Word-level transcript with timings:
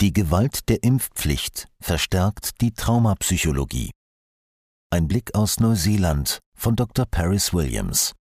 Die 0.00 0.12
Gewalt 0.12 0.68
der 0.68 0.84
Impfpflicht 0.84 1.66
verstärkt 1.80 2.60
die 2.60 2.72
Traumapsychologie. 2.72 3.90
Ein 4.90 5.08
Blick 5.08 5.34
aus 5.34 5.58
Neuseeland 5.58 6.38
von 6.54 6.76
Dr. 6.76 7.04
Paris 7.04 7.52
Williams. 7.52 8.14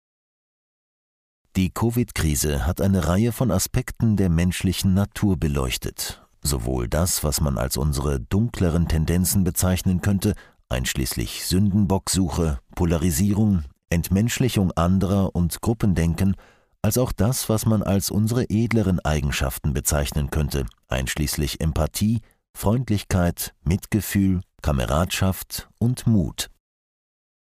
Die 1.55 1.69
Covid-Krise 1.69 2.65
hat 2.65 2.81
eine 2.81 3.07
Reihe 3.07 3.31
von 3.31 3.51
Aspekten 3.51 4.17
der 4.17 4.29
menschlichen 4.29 4.95
Natur 4.95 5.37
beleuchtet, 5.37 6.25
sowohl 6.41 6.87
das, 6.87 7.23
was 7.23 7.41
man 7.41 7.59
als 7.59 7.77
unsere 7.77 8.19
dunkleren 8.21 8.87
Tendenzen 8.87 9.43
bezeichnen 9.43 10.01
könnte, 10.01 10.33
einschließlich 10.69 11.45
Sündenbocksuche, 11.45 12.57
Polarisierung, 12.73 13.65
Entmenschlichung 13.91 14.71
anderer 14.71 15.35
und 15.35 15.61
Gruppendenken, 15.61 16.37
als 16.81 16.97
auch 16.97 17.11
das, 17.11 17.49
was 17.49 17.65
man 17.65 17.83
als 17.83 18.11
unsere 18.11 18.49
edleren 18.49 18.99
Eigenschaften 18.99 19.73
bezeichnen 19.73 20.29
könnte, 20.29 20.65
einschließlich 20.87 21.61
Empathie, 21.61 22.21
Freundlichkeit, 22.55 23.53
Mitgefühl, 23.63 24.41
Kameradschaft 24.61 25.69
und 25.79 26.07
Mut. 26.07 26.49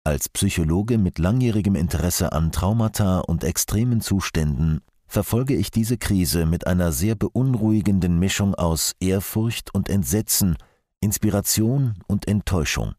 Als 0.04 0.28
Psychologe 0.28 0.98
mit 0.98 1.18
langjährigem 1.18 1.74
Interesse 1.74 2.32
an 2.32 2.50
Traumata 2.50 3.18
und 3.20 3.45
extremen 3.45 4.00
Zuständen 4.00 4.80
verfolge 5.06 5.54
ich 5.54 5.70
diese 5.70 5.98
Krise 5.98 6.46
mit 6.46 6.66
einer 6.66 6.92
sehr 6.92 7.14
beunruhigenden 7.14 8.18
Mischung 8.18 8.54
aus 8.54 8.95
Ehrfurcht 9.00 9.74
und 9.74 9.88
Entsetzen, 9.88 10.56
Inspiration 11.00 11.95
und 12.06 12.26
Enttäuschung. 12.26 12.95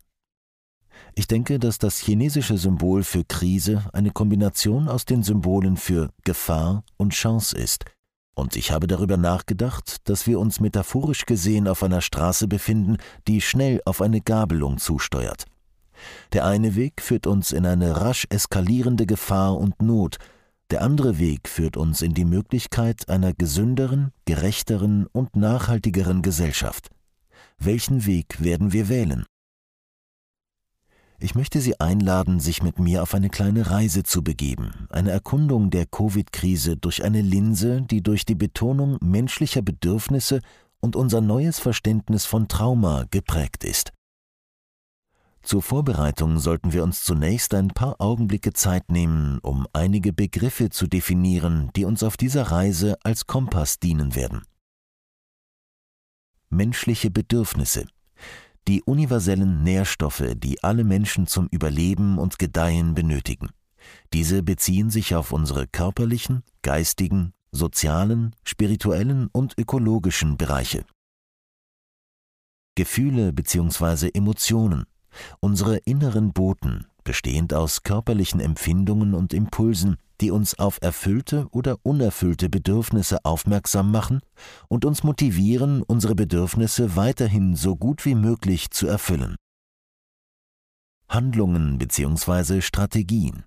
Ich 1.16 1.28
denke, 1.28 1.60
dass 1.60 1.78
das 1.78 1.98
chinesische 1.98 2.58
Symbol 2.58 3.04
für 3.04 3.24
Krise 3.24 3.84
eine 3.94 4.12
Kombination 4.12 4.88
aus 4.88 5.06
den 5.06 5.24
Symbolen 5.24 5.78
für 5.78 6.12
Gefahr 6.24 6.84
und 6.98 7.14
Chance 7.14 7.58
ist. 7.58 7.86
Und 8.36 8.56
ich 8.56 8.72
habe 8.72 8.88
darüber 8.88 9.18
nachgedacht, 9.18 10.08
dass 10.08 10.26
wir 10.26 10.40
uns 10.40 10.60
metaphorisch 10.60 11.26
gesehen 11.26 11.68
auf 11.68 11.84
einer 11.84 12.02
Straße 12.02 12.48
befinden, 12.48 12.98
die 13.28 13.42
schnell 13.42 13.82
auf 13.86 14.02
eine 14.02 14.22
Gabelung 14.22 14.78
zusteuert. 14.78 15.46
Der 16.32 16.46
eine 16.46 16.76
Weg 16.76 17.02
führt 17.02 17.28
uns 17.28 17.52
in 17.52 17.66
eine 17.66 18.00
rasch 18.00 18.26
eskalierende 18.30 19.06
Gefahr 19.06 19.58
und 19.58 19.82
Not, 19.82 20.18
der 20.72 20.84
andere 20.84 21.18
Weg 21.18 21.50
führt 21.50 21.78
uns 21.78 22.04
in 22.04 22.14
die 22.14 22.26
Möglichkeit 22.26 23.10
einer 23.10 23.34
gesünderen, 23.34 24.12
gerechteren 24.26 25.08
und 25.08 25.36
nachhaltigeren 25.36 26.22
Gesellschaft. 26.22 26.90
Welchen 27.58 28.06
Weg 28.06 28.42
werden 28.44 28.72
wir 28.72 28.88
wählen? 28.88 29.26
Ich 31.22 31.36
möchte 31.36 31.60
Sie 31.60 31.78
einladen, 31.82 32.40
sich 32.40 32.64
mit 32.64 32.80
mir 32.80 33.04
auf 33.04 33.14
eine 33.14 33.30
kleine 33.30 33.70
Reise 33.70 34.04
zu 34.04 34.24
begeben, 34.24 34.88
eine 34.90 35.12
Erkundung 35.12 35.70
der 35.70 35.86
Covid-Krise 35.86 36.78
durch 36.78 37.04
eine 37.04 37.22
Linse, 37.22 37.82
die 37.82 38.02
durch 38.02 38.24
die 38.24 38.36
Betonung 38.36 38.98
menschlicher 39.02 39.62
Bedürfnisse 39.62 40.40
und 40.80 40.96
unser 40.96 41.20
neues 41.20 41.60
Verständnis 41.60 42.26
von 42.26 42.48
Trauma 42.48 43.06
geprägt 43.12 43.66
ist. 43.66 43.92
Zur 45.42 45.62
Vorbereitung 45.62 46.40
sollten 46.40 46.72
wir 46.72 46.84
uns 46.84 47.04
zunächst 47.04 47.54
ein 47.54 47.68
paar 47.68 48.00
Augenblicke 48.00 48.54
Zeit 48.54 48.90
nehmen, 48.90 49.40
um 49.40 49.68
einige 49.74 50.14
Begriffe 50.14 50.70
zu 50.70 50.88
definieren, 50.88 51.70
die 51.76 51.84
uns 51.84 52.02
auf 52.02 52.16
dieser 52.16 52.44
Reise 52.44 52.98
als 53.04 53.28
Kompass 53.28 53.80
dienen 53.80 54.16
werden. 54.16 54.44
Menschliche 56.50 57.12
Bedürfnisse 57.12 57.88
die 58.68 58.84
universellen 58.84 59.64
Nährstoffe, 59.64 60.24
die 60.36 60.64
alle 60.64 60.84
Menschen 60.84 61.28
zum 61.28 61.48
Überleben 61.48 62.18
und 62.18 62.40
Gedeihen 62.40 62.94
benötigen. 62.94 63.50
Diese 64.14 64.44
beziehen 64.44 64.90
sich 64.90 65.16
auf 65.16 65.32
unsere 65.32 65.68
körperlichen, 65.68 66.44
geistigen, 66.62 67.34
sozialen, 67.52 68.36
spirituellen 68.44 69.28
und 69.32 69.58
ökologischen 69.58 70.38
Bereiche. 70.38 70.86
Gefühle 72.76 73.34
bzw. 73.34 74.12
Emotionen, 74.14 74.86
unsere 75.40 75.78
inneren 75.78 76.32
Boten, 76.34 76.86
bestehend 77.04 77.54
aus 77.54 77.84
körperlichen 77.84 78.40
Empfindungen 78.40 79.14
und 79.14 79.34
Impulsen, 79.34 79.98
die 80.22 80.32
uns 80.32 80.58
auf 80.60 80.80
erfüllte 80.82 81.48
oder 81.52 81.78
unerfüllte 81.84 82.50
Bedürfnisse 82.50 83.24
aufmerksam 83.24 83.92
machen 83.92 84.22
und 84.68 84.86
uns 84.86 85.04
motivieren, 85.04 85.82
unsere 85.82 86.16
Bedürfnisse 86.16 86.96
weiterhin 86.96 87.56
so 87.56 87.76
gut 87.76 88.06
wie 88.06 88.16
möglich 88.16 88.72
zu 88.72 88.88
erfüllen. 88.88 89.36
Handlungen 91.08 91.78
bzw. 91.78 92.62
Strategien. 92.62 93.46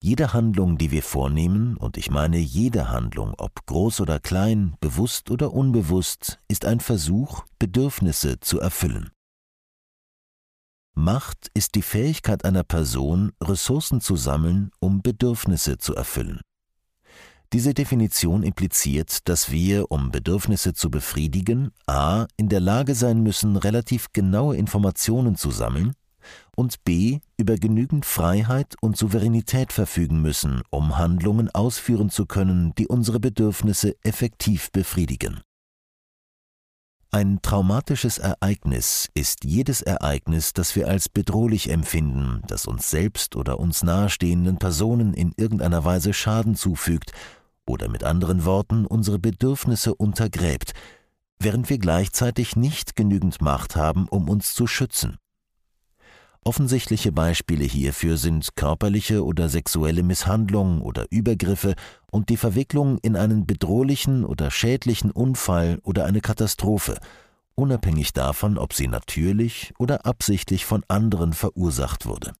Jede 0.00 0.32
Handlung, 0.32 0.78
die 0.78 0.90
wir 0.90 1.04
vornehmen, 1.04 1.76
und 1.76 1.96
ich 1.96 2.10
meine 2.10 2.38
jede 2.38 2.90
Handlung, 2.90 3.34
ob 3.38 3.64
groß 3.66 4.00
oder 4.00 4.18
klein, 4.18 4.74
bewusst 4.80 5.30
oder 5.30 5.52
unbewusst, 5.52 6.40
ist 6.48 6.64
ein 6.64 6.80
Versuch, 6.80 7.44
Bedürfnisse 7.60 8.40
zu 8.40 8.58
erfüllen. 8.58 9.12
Macht 10.94 11.50
ist 11.54 11.74
die 11.74 11.82
Fähigkeit 11.82 12.44
einer 12.44 12.64
Person, 12.64 13.32
Ressourcen 13.42 14.00
zu 14.00 14.16
sammeln, 14.16 14.70
um 14.78 15.00
Bedürfnisse 15.02 15.78
zu 15.78 15.94
erfüllen. 15.94 16.40
Diese 17.52 17.74
Definition 17.74 18.42
impliziert, 18.42 19.28
dass 19.28 19.50
wir, 19.50 19.90
um 19.90 20.10
Bedürfnisse 20.10 20.74
zu 20.74 20.90
befriedigen, 20.90 21.70
a. 21.86 22.26
in 22.36 22.48
der 22.48 22.60
Lage 22.60 22.94
sein 22.94 23.22
müssen, 23.22 23.56
relativ 23.56 24.12
genaue 24.12 24.56
Informationen 24.56 25.36
zu 25.36 25.50
sammeln 25.50 25.92
und 26.56 26.84
b. 26.84 27.20
über 27.36 27.56
genügend 27.56 28.06
Freiheit 28.06 28.74
und 28.80 28.96
Souveränität 28.96 29.72
verfügen 29.72 30.22
müssen, 30.22 30.62
um 30.70 30.98
Handlungen 30.98 31.50
ausführen 31.50 32.10
zu 32.10 32.26
können, 32.26 32.74
die 32.76 32.86
unsere 32.86 33.20
Bedürfnisse 33.20 33.96
effektiv 34.02 34.70
befriedigen. 34.72 35.40
Ein 37.14 37.42
traumatisches 37.42 38.16
Ereignis 38.16 39.10
ist 39.12 39.44
jedes 39.44 39.82
Ereignis, 39.82 40.54
das 40.54 40.74
wir 40.74 40.88
als 40.88 41.10
bedrohlich 41.10 41.68
empfinden, 41.68 42.40
das 42.46 42.66
uns 42.66 42.88
selbst 42.88 43.36
oder 43.36 43.60
uns 43.60 43.82
nahestehenden 43.82 44.56
Personen 44.56 45.12
in 45.12 45.34
irgendeiner 45.36 45.84
Weise 45.84 46.14
Schaden 46.14 46.54
zufügt 46.54 47.12
oder 47.66 47.90
mit 47.90 48.02
anderen 48.02 48.46
Worten 48.46 48.86
unsere 48.86 49.18
Bedürfnisse 49.18 49.94
untergräbt, 49.94 50.72
während 51.38 51.68
wir 51.68 51.76
gleichzeitig 51.76 52.56
nicht 52.56 52.96
genügend 52.96 53.42
Macht 53.42 53.76
haben, 53.76 54.08
um 54.08 54.30
uns 54.30 54.54
zu 54.54 54.66
schützen. 54.66 55.18
Offensichtliche 56.44 57.12
Beispiele 57.12 57.64
hierfür 57.64 58.16
sind 58.16 58.56
körperliche 58.56 59.24
oder 59.24 59.48
sexuelle 59.48 60.02
Misshandlung 60.02 60.82
oder 60.82 61.06
Übergriffe 61.10 61.76
und 62.10 62.30
die 62.30 62.36
Verwicklung 62.36 62.98
in 62.98 63.14
einen 63.14 63.46
bedrohlichen 63.46 64.24
oder 64.24 64.50
schädlichen 64.50 65.12
Unfall 65.12 65.78
oder 65.84 66.04
eine 66.04 66.20
Katastrophe, 66.20 66.98
unabhängig 67.54 68.12
davon, 68.12 68.58
ob 68.58 68.74
sie 68.74 68.88
natürlich 68.88 69.72
oder 69.78 70.04
absichtlich 70.04 70.64
von 70.66 70.82
anderen 70.88 71.32
verursacht 71.32 72.06
wurde. 72.06 72.32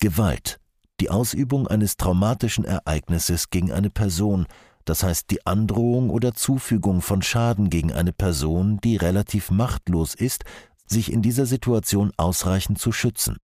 Gewalt, 0.00 0.58
die 1.00 1.10
Ausübung 1.10 1.68
eines 1.68 1.96
traumatischen 1.96 2.64
Ereignisses 2.64 3.50
gegen 3.50 3.70
eine 3.70 3.90
Person, 3.90 4.46
das 4.84 5.04
heißt 5.04 5.30
die 5.30 5.46
Androhung 5.46 6.10
oder 6.10 6.34
Zufügung 6.34 7.00
von 7.00 7.22
Schaden 7.22 7.70
gegen 7.70 7.92
eine 7.92 8.12
Person, 8.12 8.78
die 8.82 8.96
relativ 8.96 9.50
machtlos 9.50 10.14
ist, 10.14 10.44
sich 10.90 11.12
in 11.12 11.22
dieser 11.22 11.46
Situation 11.46 12.12
ausreichend 12.16 12.78
zu 12.78 12.92
schützen. 12.92 13.36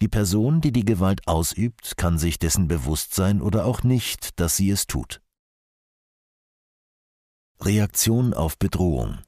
Die 0.00 0.08
Person, 0.08 0.60
die 0.60 0.72
die 0.72 0.84
Gewalt 0.84 1.26
ausübt, 1.26 1.96
kann 1.96 2.18
sich 2.18 2.38
dessen 2.38 2.68
bewusst 2.68 3.14
sein 3.14 3.40
oder 3.40 3.64
auch 3.64 3.82
nicht, 3.82 4.38
dass 4.40 4.56
sie 4.56 4.70
es 4.70 4.86
tut. 4.86 5.20
Reaktion 7.60 8.34
auf 8.34 8.58
Bedrohung 8.58 9.18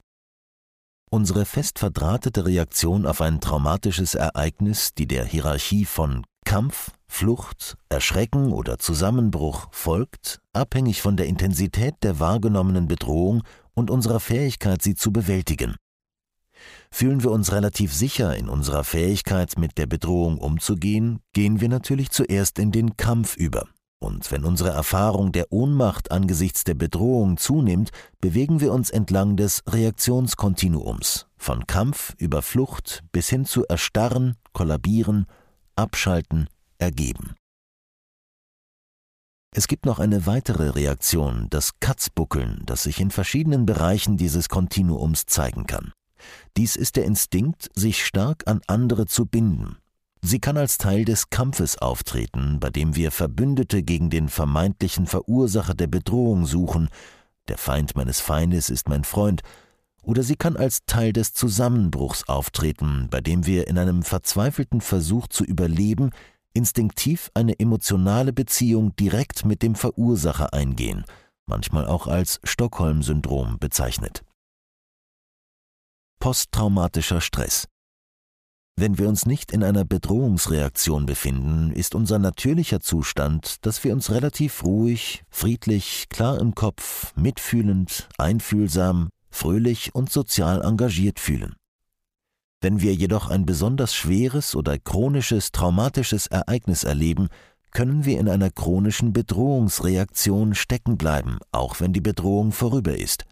Unsere 1.10 1.44
fest 1.44 1.78
verdrahtete 1.78 2.44
Reaktion 2.44 3.06
auf 3.06 3.20
ein 3.20 3.40
traumatisches 3.40 4.14
Ereignis, 4.14 4.92
die 4.94 5.06
der 5.06 5.24
Hierarchie 5.24 5.84
von 5.84 6.26
Kampf, 6.44 6.90
Flucht, 7.06 7.76
Erschrecken 7.88 8.52
oder 8.52 8.78
Zusammenbruch 8.78 9.68
folgt, 9.70 10.40
abhängig 10.52 11.02
von 11.02 11.16
der 11.16 11.26
Intensität 11.26 11.94
der 12.02 12.18
wahrgenommenen 12.20 12.88
Bedrohung 12.88 13.42
und 13.74 13.90
unserer 13.90 14.20
Fähigkeit, 14.20 14.82
sie 14.82 14.94
zu 14.94 15.12
bewältigen. 15.12 15.76
Fühlen 16.90 17.22
wir 17.22 17.30
uns 17.30 17.52
relativ 17.52 17.92
sicher 17.92 18.36
in 18.36 18.48
unserer 18.48 18.84
Fähigkeit, 18.84 19.58
mit 19.58 19.78
der 19.78 19.86
Bedrohung 19.86 20.38
umzugehen, 20.38 21.20
gehen 21.32 21.60
wir 21.60 21.68
natürlich 21.68 22.10
zuerst 22.10 22.58
in 22.58 22.72
den 22.72 22.96
Kampf 22.96 23.36
über. 23.36 23.66
Und 23.98 24.30
wenn 24.30 24.44
unsere 24.44 24.70
Erfahrung 24.70 25.32
der 25.32 25.52
Ohnmacht 25.52 26.10
angesichts 26.10 26.64
der 26.64 26.74
Bedrohung 26.74 27.38
zunimmt, 27.38 27.90
bewegen 28.20 28.60
wir 28.60 28.72
uns 28.72 28.90
entlang 28.90 29.36
des 29.36 29.62
Reaktionskontinuums, 29.66 31.26
von 31.36 31.66
Kampf 31.66 32.14
über 32.18 32.42
Flucht 32.42 33.02
bis 33.12 33.28
hin 33.28 33.46
zu 33.46 33.64
Erstarren, 33.64 34.36
Kollabieren, 34.52 35.26
Abschalten, 35.76 36.48
Ergeben. 36.78 37.34
Es 39.56 39.68
gibt 39.68 39.86
noch 39.86 39.98
eine 39.98 40.26
weitere 40.26 40.68
Reaktion, 40.68 41.46
das 41.48 41.80
Katzbuckeln, 41.80 42.62
das 42.66 42.82
sich 42.82 43.00
in 43.00 43.10
verschiedenen 43.10 43.64
Bereichen 43.64 44.18
dieses 44.18 44.50
Kontinuums 44.50 45.24
zeigen 45.24 45.66
kann. 45.66 45.92
Dies 46.56 46.76
ist 46.76 46.96
der 46.96 47.04
Instinkt, 47.04 47.70
sich 47.74 48.04
stark 48.04 48.44
an 48.46 48.60
andere 48.66 49.06
zu 49.06 49.26
binden. 49.26 49.76
Sie 50.22 50.40
kann 50.40 50.56
als 50.56 50.78
Teil 50.78 51.04
des 51.04 51.30
Kampfes 51.30 51.78
auftreten, 51.78 52.58
bei 52.58 52.70
dem 52.70 52.96
wir 52.96 53.10
Verbündete 53.10 53.82
gegen 53.82 54.10
den 54.10 54.28
vermeintlichen 54.28 55.06
Verursacher 55.06 55.74
der 55.74 55.86
Bedrohung 55.86 56.46
suchen, 56.46 56.88
der 57.48 57.58
Feind 57.58 57.94
meines 57.94 58.20
Feindes 58.20 58.70
ist 58.70 58.88
mein 58.88 59.04
Freund, 59.04 59.42
oder 60.02 60.22
sie 60.22 60.36
kann 60.36 60.56
als 60.56 60.84
Teil 60.86 61.12
des 61.12 61.32
Zusammenbruchs 61.32 62.28
auftreten, 62.28 63.08
bei 63.10 63.20
dem 63.20 63.46
wir 63.46 63.68
in 63.68 63.78
einem 63.78 64.02
verzweifelten 64.02 64.80
Versuch 64.80 65.28
zu 65.28 65.44
überleben 65.44 66.10
instinktiv 66.54 67.30
eine 67.34 67.58
emotionale 67.58 68.32
Beziehung 68.32 68.96
direkt 68.96 69.44
mit 69.44 69.62
dem 69.62 69.74
Verursacher 69.74 70.54
eingehen, 70.54 71.04
manchmal 71.44 71.86
auch 71.86 72.06
als 72.06 72.40
Stockholm-Syndrom 72.44 73.58
bezeichnet. 73.58 74.24
Posttraumatischer 76.18 77.20
Stress 77.20 77.66
wenn 78.78 78.98
wir 78.98 79.08
uns 79.08 79.24
nicht 79.24 79.52
in 79.52 79.64
einer 79.64 79.86
Bedrohungsreaktion 79.86 81.06
befinden, 81.06 81.72
ist 81.72 81.94
unser 81.94 82.18
natürlicher 82.18 82.80
Zustand, 82.80 83.64
dass 83.64 83.82
wir 83.82 83.94
uns 83.94 84.10
relativ 84.10 84.64
ruhig, 84.64 85.24
friedlich, 85.30 86.08
klar 86.10 86.38
im 86.38 86.54
Kopf, 86.54 87.14
mitfühlend, 87.16 88.06
einfühlsam, 88.18 89.08
fröhlich 89.30 89.94
und 89.94 90.12
sozial 90.12 90.62
engagiert 90.62 91.20
fühlen. 91.20 91.54
Wenn 92.60 92.82
wir 92.82 92.92
jedoch 92.94 93.30
ein 93.30 93.46
besonders 93.46 93.94
schweres 93.94 94.54
oder 94.54 94.78
chronisches 94.78 95.52
traumatisches 95.52 96.26
Ereignis 96.26 96.84
erleben, 96.84 97.28
können 97.70 98.04
wir 98.04 98.20
in 98.20 98.28
einer 98.28 98.50
chronischen 98.50 99.14
Bedrohungsreaktion 99.14 100.54
stecken 100.54 100.98
bleiben, 100.98 101.38
auch 101.50 101.80
wenn 101.80 101.94
die 101.94 102.02
Bedrohung 102.02 102.52
vorüber 102.52 102.94
ist. 102.94 103.24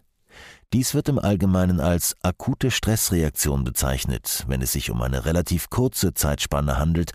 Dies 0.73 0.93
wird 0.93 1.09
im 1.09 1.19
Allgemeinen 1.19 1.79
als 1.79 2.15
akute 2.21 2.71
Stressreaktion 2.71 3.63
bezeichnet, 3.63 4.45
wenn 4.47 4.61
es 4.61 4.73
sich 4.73 4.91
um 4.91 5.01
eine 5.01 5.25
relativ 5.25 5.69
kurze 5.69 6.13
Zeitspanne 6.13 6.77
handelt, 6.77 7.11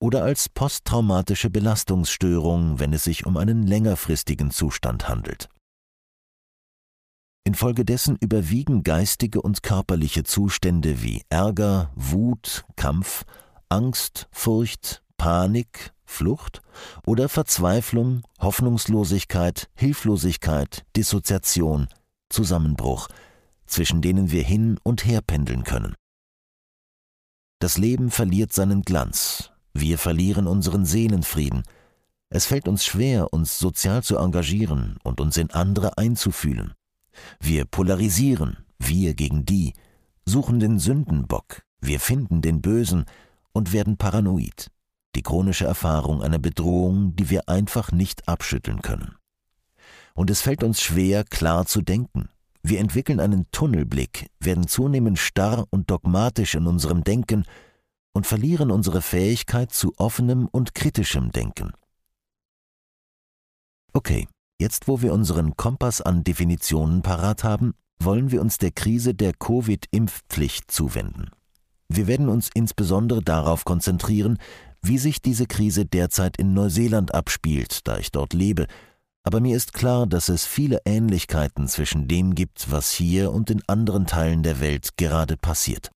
oder 0.00 0.22
als 0.22 0.48
posttraumatische 0.48 1.50
Belastungsstörung, 1.50 2.78
wenn 2.78 2.92
es 2.92 3.04
sich 3.04 3.26
um 3.26 3.36
einen 3.36 3.66
längerfristigen 3.66 4.50
Zustand 4.50 5.08
handelt. 5.08 5.48
Infolgedessen 7.44 8.16
überwiegen 8.20 8.82
geistige 8.82 9.40
und 9.40 9.62
körperliche 9.62 10.22
Zustände 10.22 11.02
wie 11.02 11.22
Ärger, 11.30 11.90
Wut, 11.94 12.64
Kampf, 12.76 13.24
Angst, 13.70 14.28
Furcht, 14.30 15.02
Panik, 15.16 15.92
Flucht 16.04 16.62
oder 17.06 17.28
Verzweiflung, 17.28 18.22
Hoffnungslosigkeit, 18.40 19.68
Hilflosigkeit, 19.74 20.84
Dissoziation, 20.94 21.88
Zusammenbruch, 22.30 23.08
zwischen 23.66 24.02
denen 24.02 24.30
wir 24.30 24.42
hin 24.42 24.78
und 24.82 25.04
her 25.04 25.20
pendeln 25.20 25.64
können. 25.64 25.94
Das 27.60 27.78
Leben 27.78 28.10
verliert 28.10 28.52
seinen 28.52 28.82
Glanz, 28.82 29.50
wir 29.74 29.98
verlieren 29.98 30.46
unseren 30.46 30.84
Seelenfrieden, 30.84 31.62
es 32.30 32.46
fällt 32.46 32.68
uns 32.68 32.84
schwer, 32.84 33.32
uns 33.32 33.58
sozial 33.58 34.02
zu 34.02 34.18
engagieren 34.18 34.98
und 35.02 35.20
uns 35.20 35.36
in 35.36 35.50
andere 35.50 35.96
einzufühlen. 35.98 36.74
Wir 37.40 37.64
polarisieren, 37.64 38.58
wir 38.78 39.14
gegen 39.14 39.44
die, 39.44 39.72
suchen 40.24 40.60
den 40.60 40.78
Sündenbock, 40.78 41.62
wir 41.80 42.00
finden 42.00 42.42
den 42.42 42.60
Bösen 42.60 43.06
und 43.52 43.72
werden 43.72 43.96
paranoid, 43.96 44.70
die 45.16 45.22
chronische 45.22 45.64
Erfahrung 45.64 46.22
einer 46.22 46.38
Bedrohung, 46.38 47.16
die 47.16 47.30
wir 47.30 47.48
einfach 47.48 47.92
nicht 47.92 48.28
abschütteln 48.28 48.82
können 48.82 49.17
und 50.18 50.30
es 50.30 50.40
fällt 50.40 50.64
uns 50.64 50.82
schwer, 50.82 51.22
klar 51.22 51.64
zu 51.66 51.80
denken. 51.80 52.28
Wir 52.64 52.80
entwickeln 52.80 53.20
einen 53.20 53.46
Tunnelblick, 53.52 54.26
werden 54.40 54.66
zunehmend 54.66 55.16
starr 55.16 55.64
und 55.70 55.90
dogmatisch 55.90 56.56
in 56.56 56.66
unserem 56.66 57.04
Denken 57.04 57.44
und 58.12 58.26
verlieren 58.26 58.72
unsere 58.72 59.00
Fähigkeit 59.00 59.72
zu 59.72 59.92
offenem 59.96 60.48
und 60.50 60.74
kritischem 60.74 61.30
Denken. 61.30 61.70
Okay, 63.92 64.26
jetzt 64.60 64.88
wo 64.88 65.02
wir 65.02 65.12
unseren 65.12 65.56
Kompass 65.56 66.00
an 66.00 66.24
Definitionen 66.24 67.02
parat 67.02 67.44
haben, 67.44 67.74
wollen 68.00 68.32
wir 68.32 68.40
uns 68.40 68.58
der 68.58 68.72
Krise 68.72 69.14
der 69.14 69.34
Covid-Impfpflicht 69.34 70.68
zuwenden. 70.68 71.30
Wir 71.88 72.08
werden 72.08 72.28
uns 72.28 72.50
insbesondere 72.52 73.22
darauf 73.22 73.64
konzentrieren, 73.64 74.38
wie 74.82 74.98
sich 74.98 75.22
diese 75.22 75.46
Krise 75.46 75.86
derzeit 75.86 76.38
in 76.38 76.54
Neuseeland 76.54 77.14
abspielt, 77.14 77.86
da 77.86 77.98
ich 77.98 78.10
dort 78.10 78.32
lebe 78.32 78.66
aber 79.28 79.40
mir 79.40 79.58
ist 79.58 79.74
klar, 79.74 80.06
dass 80.06 80.30
es 80.30 80.46
viele 80.46 80.80
Ähnlichkeiten 80.86 81.68
zwischen 81.68 82.08
dem 82.08 82.34
gibt, 82.34 82.70
was 82.70 82.92
hier 82.92 83.30
und 83.30 83.50
in 83.50 83.60
anderen 83.66 84.06
Teilen 84.06 84.42
der 84.42 84.58
Welt 84.58 84.96
gerade 84.96 85.36
passiert. 85.36 85.90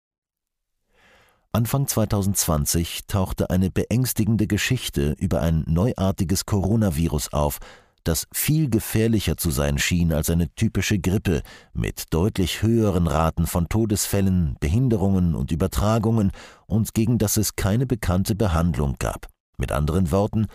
Anfang 1.53 1.87
2020 1.87 3.05
tauchte 3.07 3.49
eine 3.49 3.71
beängstigende 3.71 4.47
Geschichte 4.47 5.15
über 5.17 5.39
ein 5.39 5.63
neuartiges 5.65 6.45
Coronavirus 6.45 7.31
auf, 7.31 7.59
das 8.03 8.27
viel 8.33 8.69
gefährlicher 8.69 9.37
zu 9.37 9.49
sein 9.49 9.77
schien 9.77 10.11
als 10.11 10.29
eine 10.29 10.53
typische 10.55 10.99
Grippe 10.99 11.41
mit 11.71 12.13
deutlich 12.13 12.61
höheren 12.63 13.07
Raten 13.07 13.47
von 13.47 13.69
Todesfällen, 13.69 14.57
Behinderungen 14.59 15.35
und 15.35 15.53
Übertragungen 15.53 16.31
und 16.67 16.93
gegen 16.93 17.17
das 17.17 17.37
es 17.37 17.55
keine 17.55 17.85
bekannte 17.85 18.35
Behandlung 18.35 18.97
gab. 18.99 19.27
Mit 19.57 19.71
anderen 19.71 20.11
Worten, 20.11 20.47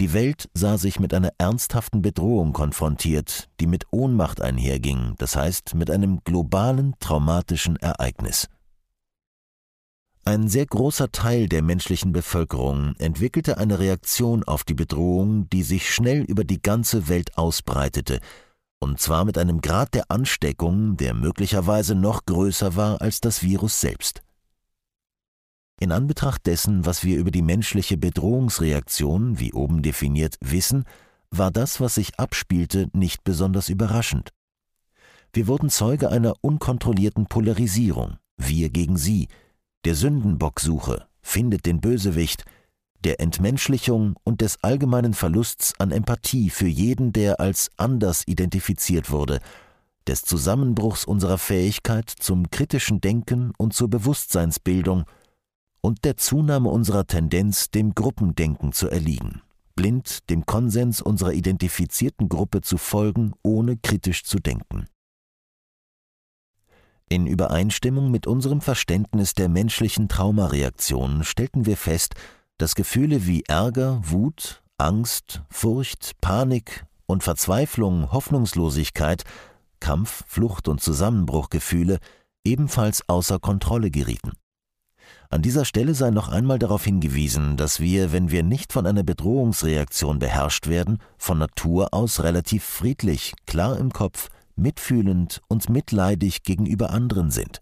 die 0.00 0.14
Welt 0.14 0.48
sah 0.54 0.78
sich 0.78 0.98
mit 0.98 1.12
einer 1.12 1.30
ernsthaften 1.36 2.00
Bedrohung 2.00 2.54
konfrontiert, 2.54 3.50
die 3.60 3.66
mit 3.66 3.84
Ohnmacht 3.90 4.40
einherging, 4.40 5.14
das 5.18 5.36
heißt 5.36 5.74
mit 5.74 5.90
einem 5.90 6.24
globalen 6.24 6.94
traumatischen 7.00 7.76
Ereignis. 7.76 8.48
Ein 10.24 10.48
sehr 10.48 10.64
großer 10.64 11.12
Teil 11.12 11.48
der 11.48 11.60
menschlichen 11.60 12.12
Bevölkerung 12.12 12.94
entwickelte 12.98 13.58
eine 13.58 13.78
Reaktion 13.78 14.42
auf 14.42 14.64
die 14.64 14.74
Bedrohung, 14.74 15.50
die 15.50 15.62
sich 15.62 15.94
schnell 15.94 16.22
über 16.22 16.44
die 16.44 16.62
ganze 16.62 17.08
Welt 17.08 17.36
ausbreitete, 17.36 18.20
und 18.78 19.00
zwar 19.00 19.26
mit 19.26 19.36
einem 19.36 19.60
Grad 19.60 19.92
der 19.92 20.10
Ansteckung, 20.10 20.96
der 20.96 21.12
möglicherweise 21.12 21.94
noch 21.94 22.24
größer 22.24 22.74
war 22.74 23.02
als 23.02 23.20
das 23.20 23.42
Virus 23.42 23.82
selbst. 23.82 24.22
In 25.82 25.92
Anbetracht 25.92 26.44
dessen, 26.44 26.84
was 26.84 27.04
wir 27.04 27.16
über 27.16 27.30
die 27.30 27.40
menschliche 27.40 27.96
Bedrohungsreaktion, 27.96 29.38
wie 29.38 29.54
oben 29.54 29.80
definiert, 29.80 30.36
wissen, 30.42 30.84
war 31.30 31.50
das, 31.50 31.80
was 31.80 31.94
sich 31.94 32.18
abspielte, 32.18 32.90
nicht 32.92 33.24
besonders 33.24 33.70
überraschend. 33.70 34.28
Wir 35.32 35.46
wurden 35.46 35.70
Zeuge 35.70 36.10
einer 36.10 36.34
unkontrollierten 36.42 37.26
Polarisierung, 37.26 38.18
wir 38.36 38.68
gegen 38.68 38.98
sie, 38.98 39.28
der 39.86 39.94
Sündenbocksuche, 39.94 41.06
findet 41.22 41.64
den 41.64 41.80
Bösewicht, 41.80 42.44
der 43.02 43.18
Entmenschlichung 43.18 44.16
und 44.22 44.42
des 44.42 44.62
allgemeinen 44.62 45.14
Verlusts 45.14 45.72
an 45.78 45.92
Empathie 45.92 46.50
für 46.50 46.68
jeden, 46.68 47.14
der 47.14 47.40
als 47.40 47.70
anders 47.78 48.24
identifiziert 48.26 49.10
wurde, 49.10 49.40
des 50.06 50.24
Zusammenbruchs 50.24 51.06
unserer 51.06 51.38
Fähigkeit 51.38 52.10
zum 52.10 52.50
kritischen 52.50 53.00
Denken 53.00 53.52
und 53.56 53.72
zur 53.72 53.88
Bewusstseinsbildung– 53.88 55.04
und 55.80 56.04
der 56.04 56.16
Zunahme 56.16 56.68
unserer 56.68 57.06
Tendenz, 57.06 57.70
dem 57.70 57.94
Gruppendenken 57.94 58.72
zu 58.72 58.88
erliegen, 58.88 59.42
blind 59.76 60.28
dem 60.30 60.46
Konsens 60.46 61.00
unserer 61.00 61.32
identifizierten 61.32 62.28
Gruppe 62.28 62.60
zu 62.60 62.76
folgen, 62.78 63.32
ohne 63.42 63.76
kritisch 63.76 64.24
zu 64.24 64.38
denken. 64.38 64.86
In 67.08 67.26
Übereinstimmung 67.26 68.10
mit 68.10 68.26
unserem 68.26 68.60
Verständnis 68.60 69.34
der 69.34 69.48
menschlichen 69.48 70.08
Traumareaktionen 70.08 71.24
stellten 71.24 71.66
wir 71.66 71.76
fest, 71.76 72.14
dass 72.56 72.76
Gefühle 72.76 73.26
wie 73.26 73.42
Ärger, 73.48 74.00
Wut, 74.04 74.62
Angst, 74.78 75.42
Furcht, 75.50 76.12
Panik 76.20 76.84
und 77.06 77.24
Verzweiflung, 77.24 78.12
Hoffnungslosigkeit, 78.12 79.24
Kampf, 79.80 80.24
Flucht 80.28 80.68
und 80.68 80.80
Zusammenbruchgefühle 80.80 81.98
ebenfalls 82.44 83.08
außer 83.08 83.40
Kontrolle 83.40 83.90
gerieten. 83.90 84.32
An 85.28 85.42
dieser 85.42 85.64
Stelle 85.64 85.94
sei 85.94 86.10
noch 86.10 86.28
einmal 86.28 86.58
darauf 86.58 86.84
hingewiesen, 86.84 87.56
dass 87.56 87.78
wir, 87.80 88.12
wenn 88.12 88.30
wir 88.30 88.42
nicht 88.42 88.72
von 88.72 88.86
einer 88.86 89.02
Bedrohungsreaktion 89.02 90.18
beherrscht 90.18 90.66
werden, 90.66 90.98
von 91.18 91.38
Natur 91.38 91.94
aus 91.94 92.22
relativ 92.22 92.64
friedlich, 92.64 93.34
klar 93.46 93.78
im 93.78 93.92
Kopf, 93.92 94.28
mitfühlend 94.56 95.40
und 95.48 95.68
mitleidig 95.68 96.42
gegenüber 96.42 96.90
anderen 96.90 97.30
sind. 97.30 97.60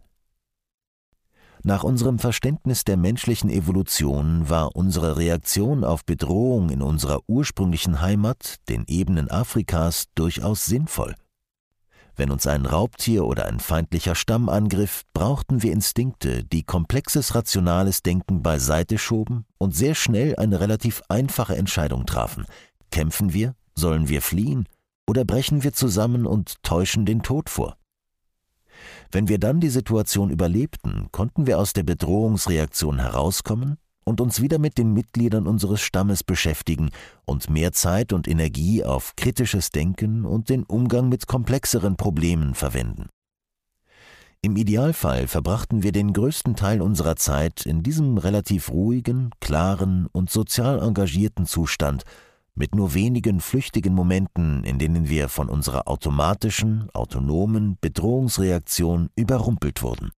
Nach 1.64 1.82
unserem 1.82 2.18
Verständnis 2.18 2.84
der 2.84 2.96
menschlichen 2.96 3.50
Evolution 3.50 4.48
war 4.48 4.76
unsere 4.76 5.16
Reaktion 5.16 5.84
auf 5.84 6.04
Bedrohung 6.04 6.70
in 6.70 6.82
unserer 6.82 7.20
ursprünglichen 7.26 8.00
Heimat, 8.00 8.56
den 8.68 8.84
Ebenen 8.86 9.30
Afrikas, 9.30 10.06
durchaus 10.14 10.64
sinnvoll. 10.64 11.14
Wenn 12.18 12.32
uns 12.32 12.48
ein 12.48 12.66
Raubtier 12.66 13.25
oder 13.25 13.46
ein 13.46 13.60
feindlicher 13.60 14.16
Stamm 14.16 14.48
angriff, 14.48 15.04
brauchten 15.14 15.62
wir 15.62 15.70
Instinkte, 15.70 16.42
die 16.42 16.64
komplexes 16.64 17.37
rationales 17.37 18.02
Denken 18.02 18.42
beiseite 18.42 18.98
schoben 18.98 19.46
und 19.56 19.76
sehr 19.76 19.94
schnell 19.94 20.34
eine 20.34 20.58
relativ 20.58 21.00
einfache 21.08 21.54
Entscheidung 21.54 22.06
trafen. 22.06 22.44
Kämpfen 22.90 23.32
wir? 23.34 23.54
Sollen 23.76 24.08
wir 24.08 24.20
fliehen? 24.20 24.66
Oder 25.06 25.25
brechen 25.25 25.62
wir 25.62 25.72
zusammen 25.72 26.26
und 26.26 26.60
täuschen 26.64 27.06
den 27.06 27.22
Tod 27.22 27.48
vor? 27.48 27.76
Wenn 29.12 29.28
wir 29.28 29.38
dann 29.38 29.60
die 29.60 29.70
Situation 29.70 30.30
überlebten, 30.30 31.06
konnten 31.12 31.46
wir 31.46 31.60
aus 31.60 31.72
der 31.72 31.84
Bedrohungsreaktion 31.84 32.98
herauskommen 32.98 33.78
und 34.08 34.22
uns 34.22 34.40
wieder 34.40 34.58
mit 34.58 34.78
den 34.78 34.94
Mitgliedern 34.94 35.46
unseres 35.46 35.82
Stammes 35.82 36.24
beschäftigen 36.24 36.90
und 37.26 37.50
mehr 37.50 37.72
Zeit 37.72 38.12
und 38.14 38.26
Energie 38.26 38.82
auf 38.82 39.14
kritisches 39.16 39.70
Denken 39.70 40.24
und 40.24 40.48
den 40.48 40.64
Umgang 40.64 41.08
mit 41.10 41.26
komplexeren 41.26 41.96
Problemen 41.96 42.54
verwenden. 42.54 43.10
Im 44.40 44.56
Idealfall 44.56 45.26
verbrachten 45.26 45.82
wir 45.82 45.92
den 45.92 46.12
größten 46.12 46.56
Teil 46.56 46.80
unserer 46.80 47.16
Zeit 47.16 47.66
in 47.66 47.82
diesem 47.82 48.18
relativ 48.18 48.70
ruhigen, 48.70 49.30
klaren 49.40 50.06
und 50.12 50.30
sozial 50.30 50.80
engagierten 50.80 51.44
Zustand, 51.44 52.04
mit 52.54 52.74
nur 52.74 52.94
wenigen 52.94 53.40
flüchtigen 53.40 53.94
Momenten, 53.94 54.64
in 54.64 54.78
denen 54.78 55.08
wir 55.08 55.28
von 55.28 55.48
unserer 55.48 55.86
automatischen, 55.86 56.88
autonomen 56.94 57.76
Bedrohungsreaktion 57.80 59.10
überrumpelt 59.16 59.82
wurden. 59.82 60.10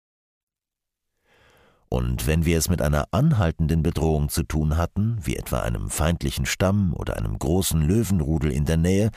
Und 1.90 2.28
wenn 2.28 2.46
wir 2.46 2.58
es 2.58 2.70
mit 2.70 2.84
einer 2.84 3.06
anhaltenden 3.12 3.82
Bedrohung 3.82 4.30
zu 4.30 4.44
tun 4.44 4.78
hatten, 4.78 5.18
wie 5.24 5.36
etwa 5.36 5.62
einem 5.62 5.90
feindlichen 5.90 6.46
Stamm 6.46 6.94
oder 6.94 7.18
einem 7.18 7.38
großen 7.38 7.82
Löwenrudel 7.82 8.52
in 8.52 8.66
der 8.66 8.78
Nähe, 8.78 9.10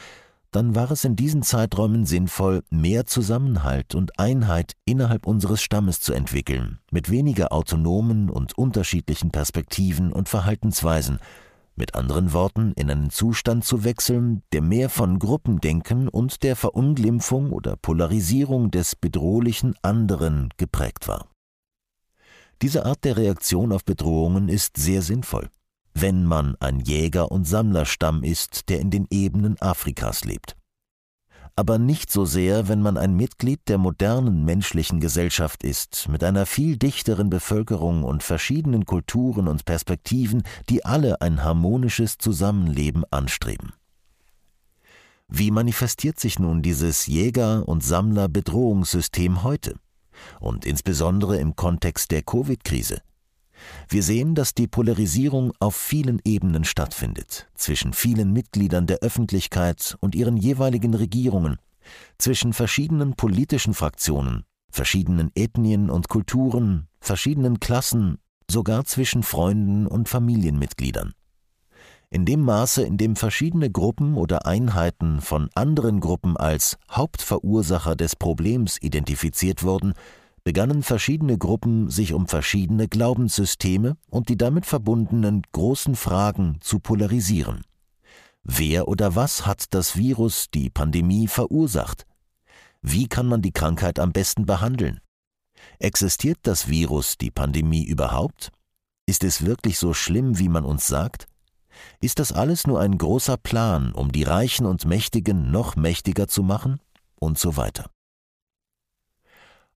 dann 0.52 0.74
war 0.74 0.90
es 0.90 1.04
in 1.04 1.16
diesen 1.16 1.42
Zeiträumen 1.42 2.04
sinnvoll, 2.04 2.62
mehr 2.70 3.06
Zusammenhalt 3.06 3.94
und 3.94 4.18
Einheit 4.18 4.74
innerhalb 4.84 5.26
unseres 5.26 5.62
Stammes 5.62 6.00
zu 6.00 6.12
entwickeln, 6.12 6.78
mit 6.90 7.10
weniger 7.10 7.52
autonomen 7.52 8.30
und 8.30 8.56
unterschiedlichen 8.56 9.30
Perspektiven 9.30 10.12
und 10.12 10.28
Verhaltensweisen, 10.28 11.18
mit 11.74 11.94
anderen 11.94 12.34
Worten, 12.34 12.72
in 12.76 12.90
einen 12.90 13.08
Zustand 13.08 13.64
zu 13.64 13.82
wechseln, 13.82 14.42
der 14.52 14.60
mehr 14.60 14.90
von 14.90 15.18
Gruppendenken 15.18 16.08
und 16.08 16.42
der 16.42 16.54
Verunglimpfung 16.54 17.50
oder 17.50 17.76
Polarisierung 17.76 18.70
des 18.70 18.94
bedrohlichen 18.94 19.74
anderen 19.80 20.50
geprägt 20.58 21.08
war. 21.08 21.31
Diese 22.62 22.86
Art 22.86 23.02
der 23.02 23.16
Reaktion 23.16 23.72
auf 23.72 23.84
Bedrohungen 23.84 24.48
ist 24.48 24.76
sehr 24.76 25.02
sinnvoll, 25.02 25.50
wenn 25.94 26.24
man 26.24 26.54
ein 26.60 26.78
Jäger- 26.78 27.32
und 27.32 27.44
Sammlerstamm 27.44 28.22
ist, 28.22 28.68
der 28.68 28.78
in 28.78 28.90
den 28.90 29.08
Ebenen 29.10 29.60
Afrikas 29.60 30.24
lebt. 30.24 30.56
Aber 31.56 31.78
nicht 31.78 32.12
so 32.12 32.24
sehr, 32.24 32.68
wenn 32.68 32.80
man 32.80 32.96
ein 32.96 33.14
Mitglied 33.14 33.60
der 33.66 33.78
modernen 33.78 34.44
menschlichen 34.44 35.00
Gesellschaft 35.00 35.64
ist, 35.64 36.08
mit 36.08 36.22
einer 36.22 36.46
viel 36.46 36.76
dichteren 36.76 37.30
Bevölkerung 37.30 38.04
und 38.04 38.22
verschiedenen 38.22 38.86
Kulturen 38.86 39.48
und 39.48 39.64
Perspektiven, 39.64 40.44
die 40.70 40.84
alle 40.84 41.20
ein 41.20 41.42
harmonisches 41.42 42.16
Zusammenleben 42.16 43.04
anstreben. 43.10 43.72
Wie 45.26 45.50
manifestiert 45.50 46.20
sich 46.20 46.38
nun 46.38 46.62
dieses 46.62 47.06
Jäger- 47.06 47.68
und 47.68 47.82
Sammler-Bedrohungssystem 47.82 49.42
heute? 49.42 49.74
Und 50.40 50.64
insbesondere 50.64 51.38
im 51.38 51.56
Kontext 51.56 52.10
der 52.10 52.22
Covid-Krise. 52.22 53.02
Wir 53.88 54.02
sehen, 54.02 54.34
dass 54.34 54.54
die 54.54 54.66
Polarisierung 54.66 55.52
auf 55.60 55.76
vielen 55.76 56.20
Ebenen 56.24 56.64
stattfindet, 56.64 57.48
zwischen 57.54 57.92
vielen 57.92 58.32
Mitgliedern 58.32 58.86
der 58.86 58.98
Öffentlichkeit 58.98 59.96
und 60.00 60.14
ihren 60.14 60.36
jeweiligen 60.36 60.94
Regierungen, 60.94 61.58
zwischen 62.18 62.52
verschiedenen 62.52 63.14
politischen 63.14 63.74
Fraktionen, 63.74 64.44
verschiedenen 64.70 65.30
Ethnien 65.34 65.90
und 65.90 66.08
Kulturen, 66.08 66.88
verschiedenen 67.00 67.60
Klassen, 67.60 68.18
sogar 68.50 68.84
zwischen 68.84 69.22
Freunden 69.22 69.86
und 69.86 70.08
Familienmitgliedern. 70.08 71.12
In 72.12 72.26
dem 72.26 72.42
Maße, 72.42 72.82
in 72.82 72.98
dem 72.98 73.16
verschiedene 73.16 73.70
Gruppen 73.70 74.16
oder 74.16 74.44
Einheiten 74.44 75.22
von 75.22 75.48
anderen 75.54 75.98
Gruppen 76.00 76.36
als 76.36 76.76
Hauptverursacher 76.90 77.96
des 77.96 78.16
Problems 78.16 78.76
identifiziert 78.82 79.62
wurden, 79.62 79.94
begannen 80.44 80.82
verschiedene 80.82 81.38
Gruppen 81.38 81.88
sich 81.88 82.12
um 82.12 82.28
verschiedene 82.28 82.86
Glaubenssysteme 82.86 83.96
und 84.10 84.28
die 84.28 84.36
damit 84.36 84.66
verbundenen 84.66 85.40
großen 85.52 85.96
Fragen 85.96 86.58
zu 86.60 86.80
polarisieren. 86.80 87.62
Wer 88.42 88.88
oder 88.88 89.16
was 89.16 89.46
hat 89.46 89.72
das 89.72 89.96
Virus, 89.96 90.50
die 90.52 90.68
Pandemie 90.68 91.28
verursacht? 91.28 92.04
Wie 92.82 93.08
kann 93.08 93.26
man 93.26 93.40
die 93.40 93.52
Krankheit 93.52 93.98
am 93.98 94.12
besten 94.12 94.44
behandeln? 94.44 95.00
Existiert 95.78 96.40
das 96.42 96.68
Virus, 96.68 97.16
die 97.16 97.30
Pandemie 97.30 97.86
überhaupt? 97.86 98.50
Ist 99.06 99.24
es 99.24 99.46
wirklich 99.46 99.78
so 99.78 99.94
schlimm, 99.94 100.38
wie 100.38 100.50
man 100.50 100.66
uns 100.66 100.86
sagt? 100.86 101.26
Ist 102.00 102.18
das 102.18 102.32
alles 102.32 102.66
nur 102.66 102.80
ein 102.80 102.98
großer 102.98 103.36
Plan, 103.36 103.92
um 103.92 104.12
die 104.12 104.24
Reichen 104.24 104.66
und 104.66 104.84
Mächtigen 104.84 105.50
noch 105.50 105.76
mächtiger 105.76 106.28
zu 106.28 106.42
machen? 106.42 106.80
Und 107.18 107.38
so 107.38 107.56
weiter. 107.56 107.90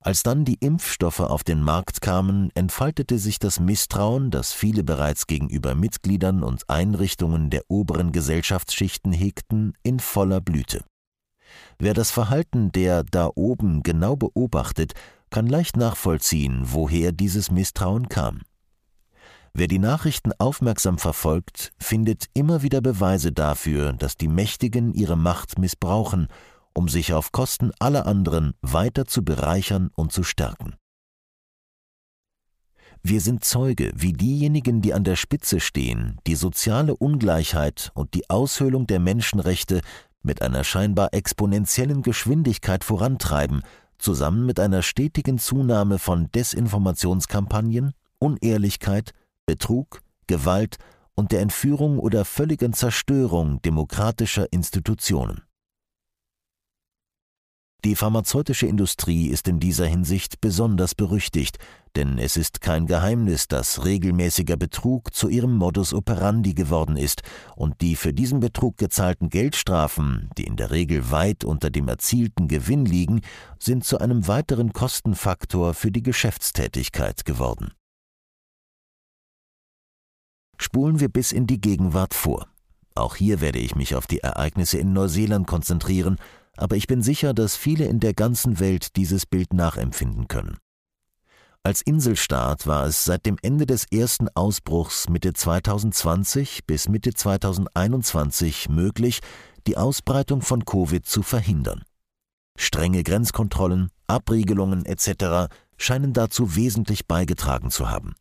Als 0.07 0.23
dann 0.23 0.45
die 0.45 0.59
Impfstoffe 0.61 1.19
auf 1.19 1.43
den 1.43 1.61
Markt 1.61 2.01
kamen, 2.01 2.51
entfaltete 2.55 3.19
sich 3.19 3.41
das 3.41 3.59
Misstrauen, 3.59 4.31
das 4.31 4.53
viele 4.53 4.85
bereits 4.85 5.27
gegenüber 5.27 5.75
Mitgliedern 5.75 6.45
und 6.45 6.71
Einrichtungen 6.71 7.51
der 7.51 7.63
oberen 7.69 8.13
Gesellschaftsschichten 8.13 9.13
hegten, 9.13 9.73
in 9.83 9.99
voller 9.99 10.41
Blüte. 10.41 10.85
Wer 11.81 11.93
das 11.93 12.13
Verhalten 12.13 12.71
der 12.71 13.03
da 13.03 13.31
oben 13.35 13.83
genau 13.83 14.15
beobachtet, 14.15 14.93
kann 15.31 15.49
leicht 15.49 15.77
nachvollziehen, 15.77 16.61
woher 16.67 17.11
dieses 17.11 17.51
Misstrauen 17.51 18.09
kam. 18.09 18.43
Wer 19.59 19.69
die 19.69 19.79
Nachrichten 19.79 20.33
aufmerksam 20.37 20.99
verfolgt, 20.99 21.73
findet 21.79 22.27
immer 22.35 22.61
wieder 22.61 22.83
Beweise 22.83 23.33
dafür, 23.33 23.95
dass 23.95 24.19
die 24.19 24.29
Mächtigen 24.29 24.93
ihre 24.93 25.17
Macht 25.17 25.59
missbrauchen, 25.59 26.29
um 26.75 26.91
sich 26.91 27.15
auf 27.15 27.33
Kosten 27.33 27.71
aller 27.79 28.05
anderen 28.05 28.53
weiter 28.61 29.07
zu 29.07 29.25
bereichern 29.25 29.89
und 29.95 30.13
zu 30.13 30.25
stärken. 30.25 30.75
Wir 33.03 33.23
sind 33.23 33.47
Zeuge, 33.47 33.93
wie 33.97 34.13
diejenigen, 34.13 34.83
die 34.83 34.93
an 34.93 35.05
der 35.05 35.17
Spitze 35.17 35.59
stehen, 35.61 36.19
die 36.27 36.35
soziale 36.35 36.95
Ungleichheit 36.95 37.93
und 37.95 38.13
die 38.13 38.29
Aushöhlung 38.29 38.87
der 38.87 39.01
Menschenrechte 39.01 39.81
mit 40.23 40.43
einer 40.43 40.65
scheinbar 40.65 41.15
exponentiellen 41.15 42.03
Geschwindigkeit 42.03 42.85
vorantreiben, 42.85 43.63
zusammen 43.97 44.45
mit 44.45 44.61
einer 44.61 44.83
stetigen 44.83 45.39
Zunahme 45.39 45.99
von 45.99 46.31
Desinformationskampagnen, 46.31 47.95
Unehrlichkeit, 48.19 49.15
Betrug, 49.47 50.03
Gewalt 50.27 50.77
und 51.15 51.33
der 51.33 51.41
Entführung 51.41 51.99
oder 51.99 52.25
völligen 52.25 52.73
Zerstörung 52.73 53.63
demokratischer 53.63 54.53
Institutionen. 54.53 55.43
Die 57.85 57.95
pharmazeutische 57.95 58.67
Industrie 58.67 59.29
ist 59.29 59.47
in 59.47 59.61
dieser 59.61 59.87
Hinsicht 59.87 60.41
besonders 60.41 60.97
berüchtigt, 60.97 61.59
denn 61.95 62.19
es 62.19 62.37
ist 62.37 62.61
kein 62.61 62.87
Geheimnis, 62.87 63.47
dass 63.47 63.85
regelmäßiger 63.85 64.57
Betrug 64.57 65.15
zu 65.15 65.29
ihrem 65.29 65.55
Modus 65.55 65.95
operandi 65.95 66.53
geworden 66.53 66.97
ist 66.97 67.23
und 67.55 67.81
die 67.83 67.95
für 67.95 68.13
diesen 68.13 68.41
Betrug 68.41 68.77
gezahlten 68.77 69.29
Geldstrafen, 69.31 70.31
die 70.37 70.45
in 70.45 70.57
der 70.57 70.73
Regel 70.73 71.13
weit 71.13 71.45
unter 71.45 71.71
dem 71.71 71.87
erzielten 71.87 72.49
Gewinn 72.49 72.87
liegen, 72.87 73.21
sind 73.61 73.85
zu 73.85 73.99
einem 73.99 74.27
weiteren 74.27 74.73
Kostenfaktor 74.73 75.73
für 75.73 75.93
die 75.93 76.03
Geschäftstätigkeit 76.03 77.25
geworden. 77.25 77.71
Spulen 80.59 81.01
wir 81.01 81.09
bis 81.09 81.33
in 81.33 81.47
die 81.47 81.61
Gegenwart 81.61 82.15
vor. 82.15 82.47
Auch 82.95 83.17
hier 83.17 83.41
werde 83.41 83.59
ich 83.59 83.75
mich 83.75 83.95
auf 83.95 84.07
die 84.07 84.21
Ereignisse 84.21 84.79
in 84.79 84.93
Neuseeland 84.93 85.47
konzentrieren, 85.47 86.17
aber 86.57 86.77
ich 86.77 86.87
bin 86.87 87.03
sicher, 87.03 87.35
dass 87.35 87.57
viele 87.57 87.85
in 87.85 88.01
der 88.01 88.15
ganzen 88.15 88.59
Welt 88.59 88.97
dieses 88.97 89.27
Bild 89.27 89.53
nachempfinden 89.53 90.29
können. 90.29 90.57
Als 91.63 91.83
Inselstaat 91.83 92.67
war 92.67 92.87
es 92.87 93.05
seit 93.05 93.27
dem 93.27 93.39
Ende 93.43 93.67
des 93.67 93.87
ersten 93.91 94.29
Ausbruchs 94.35 95.09
Mitte 95.09 95.33
2020 95.33 96.65
bis 96.65 96.89
Mitte 96.89 97.13
2021 97.13 98.69
möglich, 98.69 99.21
die 99.67 99.77
Ausbreitung 99.77 100.43
von 100.43 100.65
Covid 100.65 101.05
zu 101.05 101.23
verhindern. 101.23 101.83
Strenge 102.57 103.03
Grenzkontrollen, 103.03 103.91
Abriegelungen 104.07 104.87
etc. 104.87 105.53
scheinen 105.77 106.13
dazu 106.13 106.55
wesentlich 106.55 107.07
beigetragen 107.07 107.71
zu 107.71 107.91
haben. 107.91 108.15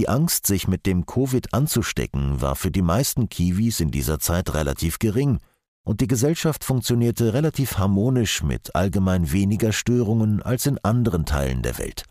Die 0.00 0.08
Angst, 0.08 0.46
sich 0.46 0.66
mit 0.66 0.86
dem 0.86 1.04
Covid 1.04 1.52
anzustecken, 1.52 2.40
war 2.40 2.56
für 2.56 2.70
die 2.70 2.80
meisten 2.80 3.28
Kiwis 3.28 3.80
in 3.80 3.90
dieser 3.90 4.18
Zeit 4.18 4.54
relativ 4.54 4.98
gering, 4.98 5.40
und 5.84 6.00
die 6.00 6.06
Gesellschaft 6.06 6.64
funktionierte 6.64 7.34
relativ 7.34 7.76
harmonisch 7.76 8.42
mit 8.42 8.74
allgemein 8.74 9.30
weniger 9.30 9.74
Störungen 9.74 10.40
als 10.40 10.64
in 10.64 10.78
anderen 10.78 11.26
Teilen 11.26 11.62
der 11.62 11.76
Welt. 11.76 12.04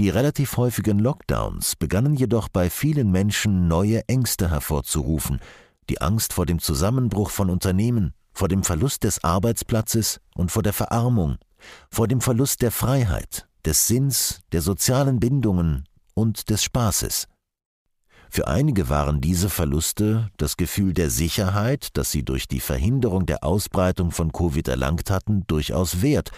Die 0.00 0.08
relativ 0.08 0.56
häufigen 0.56 0.98
Lockdowns 0.98 1.76
begannen 1.76 2.16
jedoch 2.16 2.48
bei 2.48 2.70
vielen 2.70 3.12
Menschen 3.12 3.68
neue 3.68 4.02
Ängste 4.08 4.50
hervorzurufen, 4.50 5.38
die 5.88 6.00
Angst 6.00 6.32
vor 6.32 6.44
dem 6.44 6.58
Zusammenbruch 6.58 7.30
von 7.30 7.50
Unternehmen, 7.50 8.14
vor 8.32 8.48
dem 8.48 8.64
Verlust 8.64 9.04
des 9.04 9.22
Arbeitsplatzes 9.22 10.20
und 10.34 10.50
vor 10.50 10.64
der 10.64 10.72
Verarmung, 10.72 11.36
vor 11.88 12.08
dem 12.08 12.20
Verlust 12.20 12.62
der 12.62 12.72
Freiheit, 12.72 13.46
des 13.64 13.86
Sinns, 13.86 14.40
der 14.50 14.60
sozialen 14.60 15.20
Bindungen 15.20 15.84
und 16.16 16.50
des 16.50 16.64
Spaßes. 16.64 17.28
Für 18.28 18.48
einige 18.48 18.88
waren 18.88 19.20
diese 19.20 19.48
Verluste 19.48 20.30
das 20.36 20.56
Gefühl 20.56 20.92
der 20.92 21.10
Sicherheit, 21.10 21.90
das 21.92 22.10
sie 22.10 22.24
durch 22.24 22.48
die 22.48 22.60
Verhinderung 22.60 23.26
der 23.26 23.44
Ausbreitung 23.44 24.10
von 24.10 24.32
Covid 24.32 24.66
erlangt 24.68 25.10
hatten, 25.10 25.44
durchaus 25.46 26.02
wert, 26.02 26.30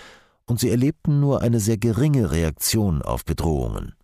und 0.44 0.60
sie 0.60 0.70
erlebten 0.70 1.20
nur 1.20 1.42
eine 1.42 1.60
sehr 1.60 1.78
geringe 1.78 2.30
Reaktion 2.30 3.02
auf 3.02 3.24
Bedrohungen. 3.24 3.94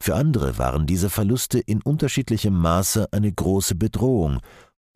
Für 0.00 0.16
andere 0.16 0.58
waren 0.58 0.86
diese 0.86 1.10
Verluste 1.10 1.58
in 1.58 1.80
unterschiedlichem 1.80 2.56
Maße 2.56 3.08
eine 3.12 3.32
große 3.32 3.74
Bedrohung, 3.74 4.40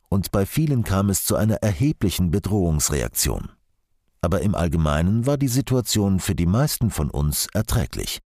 und 0.09 0.31
bei 0.31 0.47
vielen 0.47 0.85
kam 0.85 1.11
es 1.11 1.25
zu 1.25 1.37
einer 1.37 1.57
erheblichen 1.57 2.31
Bedrohungsreaktion. 2.31 3.51
Aber 4.21 4.41
im 4.41 4.55
Allgemeinen 4.55 5.27
war 5.27 5.37
die 5.37 5.49
Situation 5.49 6.19
für 6.19 6.35
die 6.35 6.47
meisten 6.47 6.91
von 6.91 7.11
uns 7.11 7.47
erträglich. 7.53 8.21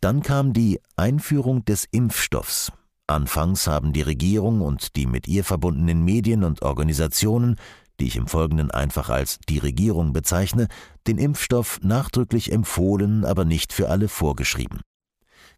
Dann 0.00 0.22
kam 0.22 0.52
die 0.52 0.80
Einführung 0.96 1.64
des 1.64 1.86
Impfstoffs. 1.90 2.72
Anfangs 3.06 3.66
haben 3.66 3.92
die 3.92 4.02
Regierung 4.02 4.60
und 4.60 4.96
die 4.96 5.06
mit 5.06 5.28
ihr 5.28 5.44
verbundenen 5.44 6.04
Medien 6.04 6.44
und 6.44 6.62
Organisationen, 6.62 7.56
die 7.98 8.06
ich 8.06 8.16
im 8.16 8.26
Folgenden 8.26 8.70
einfach 8.70 9.10
als 9.10 9.38
die 9.48 9.58
Regierung 9.58 10.12
bezeichne, 10.12 10.68
den 11.06 11.18
Impfstoff 11.18 11.80
nachdrücklich 11.82 12.50
empfohlen, 12.50 13.24
aber 13.24 13.44
nicht 13.44 13.72
für 13.72 13.90
alle 13.90 14.08
vorgeschrieben. 14.08 14.80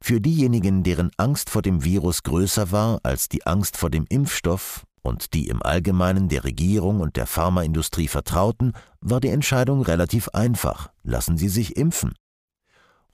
Für 0.01 0.21
diejenigen, 0.21 0.83
deren 0.83 1.11
Angst 1.17 1.49
vor 1.49 1.63
dem 1.63 1.85
Virus 1.85 2.25
größer 2.25 2.73
war 2.73 2.99
als 3.05 3.29
die 3.29 3.47
Angst 3.47 3.77
vor 3.77 3.91
dem 3.91 4.07
Impfstoff 4.09 4.85
und 5.03 5.35
die 5.35 5.47
im 5.47 5.63
Allgemeinen 5.63 6.29
der 6.29 6.43
Regierung 6.43 7.01
und 7.01 7.17
der 7.17 7.27
Pharmaindustrie 7.27 8.09
vertrauten, 8.09 8.73
war 9.01 9.21
die 9.21 9.29
Entscheidung 9.29 9.83
relativ 9.83 10.29
einfach. 10.31 10.91
Lassen 11.05 11.37
Sie 11.37 11.49
sich 11.49 11.77
impfen. 11.77 12.15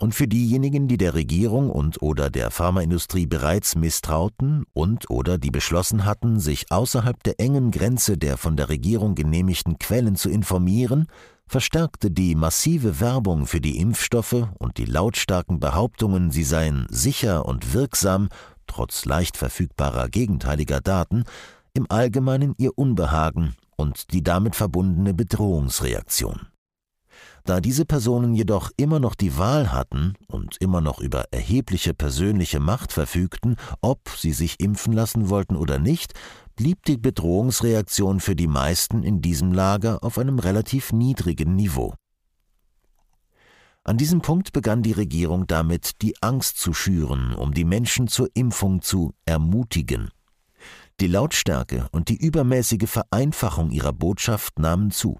Und 0.00 0.14
für 0.14 0.28
diejenigen, 0.28 0.86
die 0.86 0.96
der 0.96 1.14
Regierung 1.14 1.70
und 1.70 2.00
oder 2.02 2.30
der 2.30 2.52
Pharmaindustrie 2.52 3.26
bereits 3.26 3.74
misstrauten 3.74 4.64
und 4.72 5.10
oder 5.10 5.38
die 5.38 5.50
beschlossen 5.50 6.04
hatten, 6.04 6.38
sich 6.38 6.70
außerhalb 6.70 7.20
der 7.24 7.40
engen 7.40 7.72
Grenze 7.72 8.16
der 8.16 8.36
von 8.36 8.56
der 8.56 8.68
Regierung 8.68 9.16
genehmigten 9.16 9.76
Quellen 9.78 10.14
zu 10.14 10.30
informieren, 10.30 11.08
verstärkte 11.48 12.12
die 12.12 12.36
massive 12.36 13.00
Werbung 13.00 13.46
für 13.46 13.60
die 13.60 13.78
Impfstoffe 13.78 14.46
und 14.58 14.78
die 14.78 14.84
lautstarken 14.84 15.58
Behauptungen, 15.58 16.30
sie 16.30 16.44
seien 16.44 16.86
sicher 16.90 17.44
und 17.46 17.74
wirksam, 17.74 18.28
trotz 18.68 19.04
leicht 19.04 19.36
verfügbarer 19.36 20.08
gegenteiliger 20.08 20.80
Daten, 20.80 21.24
im 21.74 21.86
Allgemeinen 21.88 22.54
ihr 22.56 22.78
Unbehagen 22.78 23.56
und 23.76 24.12
die 24.12 24.22
damit 24.22 24.54
verbundene 24.54 25.12
Bedrohungsreaktion. 25.12 26.46
Da 27.48 27.62
diese 27.62 27.86
Personen 27.86 28.34
jedoch 28.34 28.70
immer 28.76 29.00
noch 29.00 29.14
die 29.14 29.38
Wahl 29.38 29.72
hatten 29.72 30.12
und 30.26 30.58
immer 30.60 30.82
noch 30.82 31.00
über 31.00 31.24
erhebliche 31.30 31.94
persönliche 31.94 32.60
Macht 32.60 32.92
verfügten, 32.92 33.56
ob 33.80 34.10
sie 34.10 34.32
sich 34.32 34.60
impfen 34.60 34.92
lassen 34.92 35.30
wollten 35.30 35.56
oder 35.56 35.78
nicht, 35.78 36.12
blieb 36.56 36.84
die 36.84 36.98
Bedrohungsreaktion 36.98 38.20
für 38.20 38.36
die 38.36 38.48
meisten 38.48 39.02
in 39.02 39.22
diesem 39.22 39.50
Lager 39.54 40.04
auf 40.04 40.18
einem 40.18 40.38
relativ 40.38 40.92
niedrigen 40.92 41.56
Niveau. 41.56 41.94
An 43.82 43.96
diesem 43.96 44.20
Punkt 44.20 44.52
begann 44.52 44.82
die 44.82 44.92
Regierung 44.92 45.46
damit, 45.46 46.02
die 46.02 46.20
Angst 46.20 46.58
zu 46.58 46.74
schüren, 46.74 47.32
um 47.34 47.54
die 47.54 47.64
Menschen 47.64 48.08
zur 48.08 48.28
Impfung 48.34 48.82
zu 48.82 49.14
ermutigen. 49.24 50.10
Die 51.00 51.06
Lautstärke 51.06 51.88
und 51.92 52.10
die 52.10 52.18
übermäßige 52.18 52.90
Vereinfachung 52.90 53.70
ihrer 53.70 53.94
Botschaft 53.94 54.58
nahmen 54.58 54.90
zu. 54.90 55.18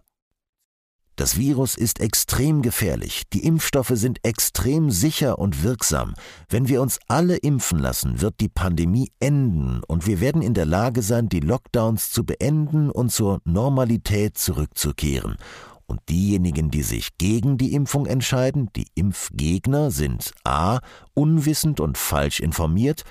Das 1.18 1.37
Virus 1.37 1.75
ist 1.75 1.98
extrem 1.98 2.62
gefährlich, 2.62 3.25
die 3.32 3.44
Impfstoffe 3.44 3.90
sind 3.94 4.20
extrem 4.22 4.92
sicher 4.92 5.40
und 5.40 5.64
wirksam. 5.64 6.14
Wenn 6.48 6.68
wir 6.68 6.80
uns 6.80 7.00
alle 7.08 7.38
impfen 7.38 7.80
lassen, 7.80 8.20
wird 8.20 8.38
die 8.38 8.48
Pandemie 8.48 9.10
enden 9.18 9.82
und 9.88 10.06
wir 10.06 10.20
werden 10.20 10.42
in 10.42 10.54
der 10.54 10.64
Lage 10.64 11.02
sein, 11.02 11.28
die 11.28 11.40
Lockdowns 11.40 12.12
zu 12.12 12.25
beenden 12.25 12.88
und 12.88 13.10
zur 13.10 13.40
Normalität 13.44 14.38
zurückzukehren. 14.38 15.38
Und 15.87 16.00
diejenigen, 16.08 16.70
die 16.70 16.84
sich 16.84 17.18
gegen 17.18 17.58
die 17.58 17.72
Impfung 17.72 18.06
entscheiden, 18.06 18.68
die 18.76 18.87
Impfgegner, 18.94 19.90
sind 19.90 20.30
a. 20.44 20.78
unwissend 21.14 21.80
und 21.80 21.98
falsch 21.98 22.38
informiert, 22.38 23.02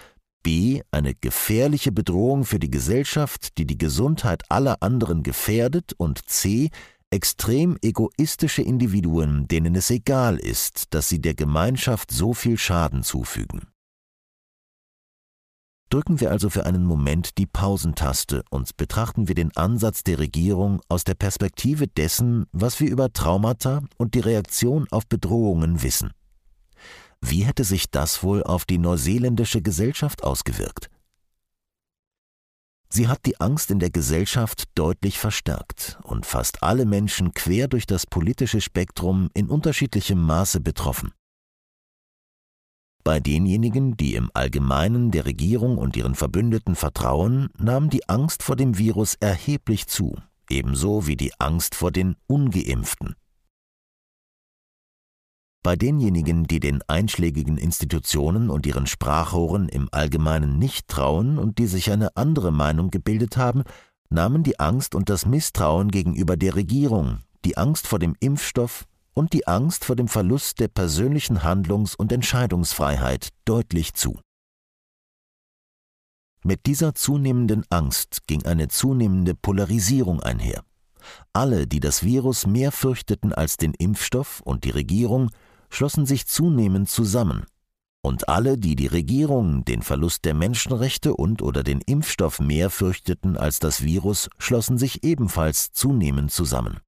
b. 0.44 0.82
eine 0.92 1.14
gefährliche 1.14 1.92
Bedrohung 1.92 2.46
für 2.46 2.60
die 2.60 2.72
Gesellschaft, 2.72 3.58
die 3.58 3.66
die 3.68 3.78
Gesundheit 3.78 4.44
aller 4.48 4.78
anderen 4.82 5.24
gefährdet 5.24 5.92
und 5.98 6.22
c 6.30 6.70
extrem 7.12 7.78
egoistische 7.82 8.62
Individuen, 8.62 9.48
denen 9.48 9.76
es 9.76 9.90
egal 9.90 10.38
ist, 10.38 10.94
dass 10.94 11.10
sie 11.10 11.20
der 11.22 11.36
Gemeinschaft 11.36 12.12
so 12.12 12.34
viel 12.34 12.58
Schaden 12.58 13.04
zufügen. 13.04 13.67
Drücken 15.89 16.20
wir 16.20 16.32
also 16.32 16.50
für 16.50 16.65
einen 16.65 16.84
Moment 16.84 17.38
die 17.38 17.46
Pausentaste 17.46 18.43
und 18.50 18.76
betrachten 18.76 19.30
wir 19.30 19.36
den 19.36 19.56
Ansatz 19.56 20.04
der 20.04 20.20
Regierung 20.20 20.82
aus 20.89 21.06
der 21.06 21.13
Perspektive 21.13 21.88
dessen, 21.88 22.46
was 22.52 22.82
wir 22.82 22.89
über 22.89 23.13
Traumata 23.13 23.82
und 23.96 24.13
die 24.13 24.20
Reaktion 24.20 24.88
auf 24.91 25.08
Bedrohungen 25.08 25.82
wissen. 25.84 26.12
Wie 27.22 27.46
hätte 27.46 27.63
sich 27.63 27.89
das 27.89 28.22
wohl 28.22 28.43
auf 28.43 28.65
die 28.65 28.78
neuseeländische 28.80 29.62
Gesellschaft 29.62 30.26
ausgewirkt? 30.26 30.89
Sie 32.89 33.08
hat 33.08 33.26
die 33.26 33.39
Angst 33.39 33.69
in 33.69 33.80
der 33.80 33.89
Gesellschaft 33.89 34.65
deutlich 34.76 35.19
verstärkt 35.19 36.00
und 36.04 36.26
fast 36.26 36.63
alle 36.63 36.86
Menschen 36.86 37.34
quer 37.34 37.67
durch 37.67 37.86
das 37.86 38.06
politische 38.06 38.62
Spektrum 38.62 39.30
in 39.34 39.50
unterschiedlichem 39.50 40.21
Maße 40.21 40.62
betroffen. 40.62 41.12
Bei 43.04 43.19
denjenigen, 43.19 43.95
die 43.95 44.15
im 44.15 44.30
Allgemeinen 44.34 45.12
der 45.12 45.26
Regierung 45.26 45.78
und 45.78 45.95
ihren 45.95 46.15
Verbündeten 46.15 46.76
vertrauen, 46.76 47.50
nahm 47.58 47.89
die 47.89 48.10
Angst 48.10 48.43
vor 48.43 48.56
dem 48.56 48.78
Virus 48.78 49.15
erheblich 49.19 49.88
zu, 49.88 50.17
ebenso 50.50 51.08
wie 51.08 51.15
die 51.15 51.32
Angst 51.39 51.76
vor 51.76 51.91
den 51.91 52.15
ungeimpften. 52.28 53.15
Bei 55.67 55.75
denjenigen, 55.75 56.45
die 56.45 56.62
den 56.62 56.82
einschlägigen 56.88 57.58
Institutionen 57.58 58.49
und 58.49 58.65
ihren 58.65 58.88
Sprachrohren 58.88 59.67
im 59.67 59.89
Allgemeinen 59.91 60.58
nicht 60.58 60.88
trauen 60.88 61.38
und 61.38 61.58
die 61.58 61.67
sich 61.67 61.91
eine 61.91 62.15
andere 62.15 62.53
Meinung 62.53 62.89
gebildet 62.89 63.36
haben, 63.36 63.63
nahmen 64.10 64.43
die 64.43 64.62
Angst 64.62 64.95
und 64.95 65.10
das 65.10 65.25
Misstrauen 65.25 65.91
gegenüber 65.91 66.38
der 66.38 66.56
Regierung, 66.56 67.19
die 67.43 67.58
Angst 67.58 67.86
vor 67.86 67.99
dem 67.99 68.15
Impfstoff 68.21 68.86
und 69.13 69.34
die 69.34 69.45
Angst 69.45 69.84
vor 69.84 69.97
dem 69.97 70.08
Verlust 70.08 70.62
der 70.62 70.69
persönlichen 70.69 71.43
Handlungs- 71.43 71.95
und 71.95 72.13
Entscheidungsfreiheit 72.13 73.32
deutlich 73.43 73.93
zu. 73.93 74.21
Mit 76.45 76.65
dieser 76.65 76.95
zunehmenden 76.95 77.65
Angst 77.69 78.25
ging 78.25 78.45
eine 78.45 78.69
zunehmende 78.69 79.36
Polarisierung 79.36 80.21
einher. 80.23 80.63
Alle, 81.34 81.67
die 81.67 81.82
das 81.82 82.03
Virus 82.03 82.47
mehr 82.47 82.71
fürchteten 82.71 83.34
als 83.34 83.58
den 83.58 83.73
Impfstoff 83.73 84.39
und 84.45 84.63
die 84.63 84.71
Regierung, 84.71 85.30
schlossen 85.69 86.06
sich 86.06 86.27
zunehmend 86.27 86.89
zusammen, 86.89 87.45
und 88.08 88.30
alle, 88.30 88.58
die 88.58 88.77
die 88.77 88.88
Regierung, 88.88 89.65
den 89.65 89.82
Verlust 89.82 90.23
der 90.23 90.34
Menschenrechte 90.34 91.13
und 91.13 91.41
oder 91.41 91.62
den 91.63 91.82
Impfstoff 91.82 92.39
mehr 92.39 92.69
fürchteten 92.69 93.36
als 93.36 93.60
das 93.60 93.84
Virus, 93.84 94.30
schlossen 94.38 94.77
sich 94.77 95.03
ebenfalls 95.03 95.73
zunehmend 95.73 96.32
zusammen. 96.32 96.80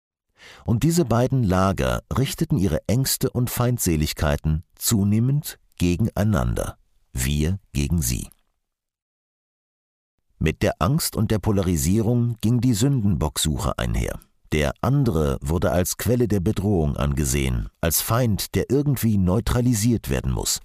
Und 0.63 0.83
diese 0.83 1.03
beiden 1.03 1.43
Lager 1.43 2.03
richteten 2.17 2.57
ihre 2.57 2.79
Ängste 2.87 3.29
und 3.29 3.49
Feindseligkeiten 3.49 4.63
zunehmend 4.75 5.59
gegeneinander, 5.77 6.77
wir 7.11 7.59
gegen 7.73 8.01
sie. 8.01 8.29
Mit 10.37 10.61
der 10.61 10.75
Angst 10.79 11.17
und 11.17 11.31
der 11.31 11.39
Polarisierung 11.39 12.37
ging 12.39 12.61
die 12.61 12.73
Sündenbocksuche 12.73 13.77
einher. 13.77 14.21
Der 14.51 14.73
andere 14.81 15.37
wurde 15.41 15.71
als 15.71 15.97
Quelle 15.97 16.27
der 16.27 16.39
Bedrohung 16.39 16.97
angesehen, 16.97 17.69
als 17.81 18.01
Feind, 18.01 18.55
der 18.55 18.65
irgendwie 18.69 19.17
neutralisiert 19.17 20.09
werden 20.09 20.31
muss. 20.31 20.59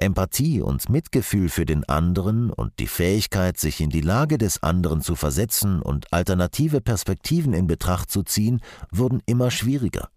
Empathie 0.00 0.60
und 0.60 0.88
Mitgefühl 0.90 1.48
für 1.48 1.64
den 1.64 1.82
anderen 1.84 2.50
und 2.50 2.78
die 2.78 2.86
Fähigkeit, 2.86 3.58
sich 3.58 3.80
in 3.80 3.90
die 3.90 4.02
Lage 4.02 4.38
des 4.38 4.62
anderen 4.62 5.00
zu 5.00 5.16
versetzen 5.16 5.82
und 5.82 6.12
alternative 6.12 6.80
Perspektiven 6.80 7.52
in 7.52 7.66
Betracht 7.66 8.10
zu 8.10 8.22
ziehen, 8.22 8.60
wurden 8.92 9.22
immer 9.26 9.50
schwieriger. 9.50 10.08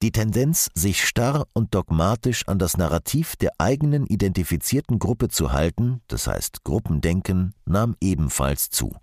Die 0.00 0.12
Tendenz, 0.12 0.70
sich 0.74 1.04
starr 1.04 1.48
und 1.52 1.74
dogmatisch 1.74 2.46
an 2.46 2.60
das 2.60 2.76
Narrativ 2.76 3.34
der 3.34 3.50
eigenen 3.58 4.06
identifizierten 4.06 5.00
Gruppe 5.00 5.28
zu 5.28 5.52
halten, 5.52 6.00
das 6.06 6.28
heißt 6.28 6.62
Gruppendenken, 6.62 7.52
nahm 7.66 7.96
ebenfalls 8.00 8.70
zu. 8.70 8.94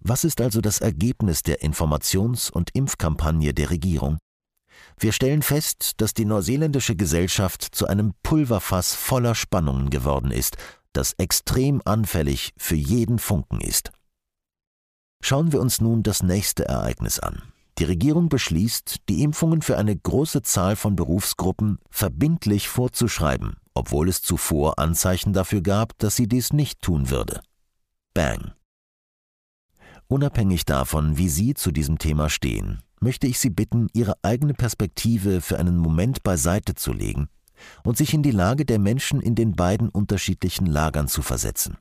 Was 0.00 0.24
ist 0.24 0.40
also 0.40 0.60
das 0.60 0.80
Ergebnis 0.80 1.42
der 1.42 1.62
Informations- 1.62 2.50
und 2.50 2.70
Impfkampagne 2.74 3.52
der 3.52 3.70
Regierung? 3.70 4.18
Wir 4.98 5.12
stellen 5.12 5.42
fest, 5.42 5.92
dass 5.98 6.14
die 6.14 6.24
neuseeländische 6.24 6.96
Gesellschaft 6.96 7.62
zu 7.62 7.86
einem 7.86 8.14
Pulverfass 8.22 8.94
voller 8.94 9.34
Spannungen 9.34 9.90
geworden 9.90 10.30
ist, 10.30 10.56
das 10.92 11.12
extrem 11.14 11.82
anfällig 11.84 12.52
für 12.56 12.74
jeden 12.74 13.18
Funken 13.18 13.60
ist. 13.60 13.92
Schauen 15.22 15.52
wir 15.52 15.60
uns 15.60 15.80
nun 15.80 16.02
das 16.02 16.22
nächste 16.22 16.64
Ereignis 16.64 17.18
an. 17.18 17.42
Die 17.78 17.84
Regierung 17.84 18.28
beschließt, 18.28 19.08
die 19.08 19.22
Impfungen 19.22 19.62
für 19.62 19.78
eine 19.78 19.96
große 19.96 20.42
Zahl 20.42 20.76
von 20.76 20.96
Berufsgruppen 20.96 21.78
verbindlich 21.90 22.68
vorzuschreiben, 22.68 23.56
obwohl 23.74 24.08
es 24.08 24.22
zuvor 24.22 24.78
Anzeichen 24.78 25.32
dafür 25.32 25.60
gab, 25.62 25.96
dass 25.98 26.16
sie 26.16 26.26
dies 26.26 26.52
nicht 26.52 26.80
tun 26.80 27.10
würde. 27.10 27.40
Bang. 28.12 28.52
Unabhängig 30.10 30.64
davon, 30.64 31.18
wie 31.18 31.28
Sie 31.28 31.54
zu 31.54 31.70
diesem 31.70 31.98
Thema 31.98 32.30
stehen, 32.30 32.80
möchte 32.98 33.28
ich 33.28 33.38
Sie 33.38 33.48
bitten, 33.48 33.86
Ihre 33.92 34.14
eigene 34.22 34.54
Perspektive 34.54 35.40
für 35.40 35.56
einen 35.56 35.76
Moment 35.76 36.24
beiseite 36.24 36.74
zu 36.74 36.92
legen, 36.92 37.28
und 37.84 37.96
sich 37.96 38.12
in 38.12 38.24
die 38.24 38.32
Lage 38.32 38.64
der 38.64 38.80
Menschen 38.80 39.20
in 39.20 39.36
den 39.36 39.54
beiden 39.54 39.88
unterschiedlichen 39.88 40.66
Lagern 40.66 41.06
zu 41.06 41.22
versetzen. 41.22 41.76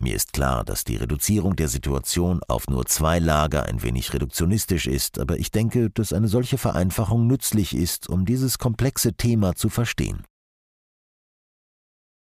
Mir 0.00 0.16
ist 0.16 0.32
klar, 0.32 0.64
dass 0.64 0.82
die 0.82 0.96
Reduzierung 0.96 1.54
der 1.54 1.68
Situation 1.68 2.40
auf 2.48 2.66
nur 2.66 2.84
zwei 2.86 3.20
Lager 3.20 3.66
ein 3.66 3.80
wenig 3.80 4.12
reduktionistisch 4.12 4.88
ist, 4.88 5.20
aber 5.20 5.38
ich 5.38 5.52
denke, 5.52 5.88
dass 5.88 6.12
eine 6.12 6.26
solche 6.26 6.58
Vereinfachung 6.58 7.28
nützlich 7.28 7.76
ist, 7.76 8.08
um 8.08 8.24
dieses 8.24 8.58
komplexe 8.58 9.12
Thema 9.14 9.54
zu 9.54 9.68
verstehen. 9.68 10.24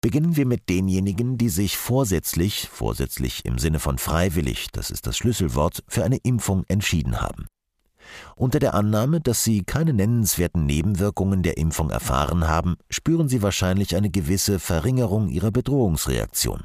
Beginnen 0.04 0.36
wir 0.36 0.44
mit 0.44 0.68
denjenigen, 0.68 1.38
die 1.38 1.48
sich 1.48 1.78
vorsätzlich, 1.78 2.68
vorsätzlich 2.70 3.46
im 3.46 3.58
Sinne 3.58 3.80
von 3.80 3.96
freiwillig, 3.96 4.66
das 4.70 4.90
ist 4.90 5.06
das 5.06 5.16
Schlüsselwort, 5.16 5.82
für 5.88 6.04
eine 6.04 6.18
Impfung 6.18 6.64
entschieden 6.68 7.22
haben. 7.22 7.46
Unter 8.36 8.58
der 8.58 8.74
Annahme, 8.74 9.22
dass 9.22 9.44
sie 9.44 9.62
keine 9.62 9.94
nennenswerten 9.94 10.66
Nebenwirkungen 10.66 11.42
der 11.42 11.56
Impfung 11.56 11.88
erfahren 11.88 12.46
haben, 12.46 12.76
spüren 12.90 13.30
sie 13.30 13.40
wahrscheinlich 13.40 13.96
eine 13.96 14.10
gewisse 14.10 14.58
Verringerung 14.58 15.30
ihrer 15.30 15.50
Bedrohungsreaktion. 15.50 16.64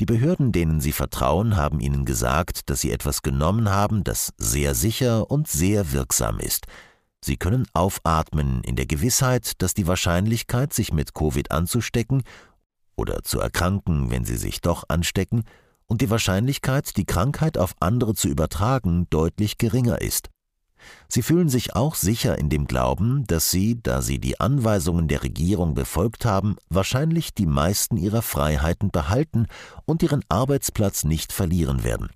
Die 0.00 0.04
Behörden, 0.04 0.50
denen 0.50 0.80
sie 0.80 0.90
vertrauen, 0.90 1.56
haben 1.56 1.78
ihnen 1.78 2.04
gesagt, 2.04 2.68
dass 2.68 2.80
sie 2.80 2.90
etwas 2.90 3.22
genommen 3.22 3.70
haben, 3.70 4.02
das 4.02 4.32
sehr 4.38 4.74
sicher 4.74 5.30
und 5.30 5.46
sehr 5.46 5.92
wirksam 5.92 6.40
ist. 6.40 6.66
Sie 7.24 7.36
können 7.36 7.66
aufatmen 7.72 8.62
in 8.64 8.74
der 8.74 8.86
Gewissheit, 8.86 9.62
dass 9.62 9.74
die 9.74 9.86
Wahrscheinlichkeit, 9.86 10.72
sich 10.72 10.92
mit 10.92 11.14
Covid 11.14 11.50
anzustecken 11.52 12.24
oder 12.96 13.22
zu 13.22 13.38
erkranken, 13.38 14.10
wenn 14.10 14.24
sie 14.24 14.36
sich 14.36 14.60
doch 14.60 14.84
anstecken, 14.88 15.44
und 15.86 16.00
die 16.00 16.10
Wahrscheinlichkeit, 16.10 16.96
die 16.96 17.04
Krankheit 17.04 17.58
auf 17.58 17.74
andere 17.80 18.14
zu 18.14 18.28
übertragen, 18.28 19.06
deutlich 19.10 19.58
geringer 19.58 20.00
ist. 20.00 20.30
Sie 21.08 21.22
fühlen 21.22 21.48
sich 21.48 21.76
auch 21.76 21.94
sicher 21.94 22.38
in 22.38 22.48
dem 22.48 22.66
Glauben, 22.66 23.24
dass 23.26 23.50
sie, 23.50 23.80
da 23.80 24.02
sie 24.02 24.18
die 24.18 24.40
Anweisungen 24.40 25.06
der 25.06 25.22
Regierung 25.22 25.74
befolgt 25.74 26.24
haben, 26.24 26.56
wahrscheinlich 26.70 27.34
die 27.34 27.46
meisten 27.46 27.96
ihrer 27.96 28.22
Freiheiten 28.22 28.90
behalten 28.90 29.46
und 29.84 30.02
ihren 30.02 30.24
Arbeitsplatz 30.28 31.04
nicht 31.04 31.32
verlieren 31.32 31.84
werden. 31.84 32.10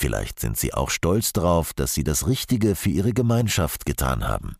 Vielleicht 0.00 0.40
sind 0.40 0.56
sie 0.56 0.72
auch 0.72 0.88
stolz 0.88 1.34
darauf, 1.34 1.74
dass 1.74 1.92
sie 1.92 2.04
das 2.04 2.26
Richtige 2.26 2.74
für 2.74 2.88
ihre 2.88 3.12
Gemeinschaft 3.12 3.84
getan 3.84 4.26
haben. 4.26 4.56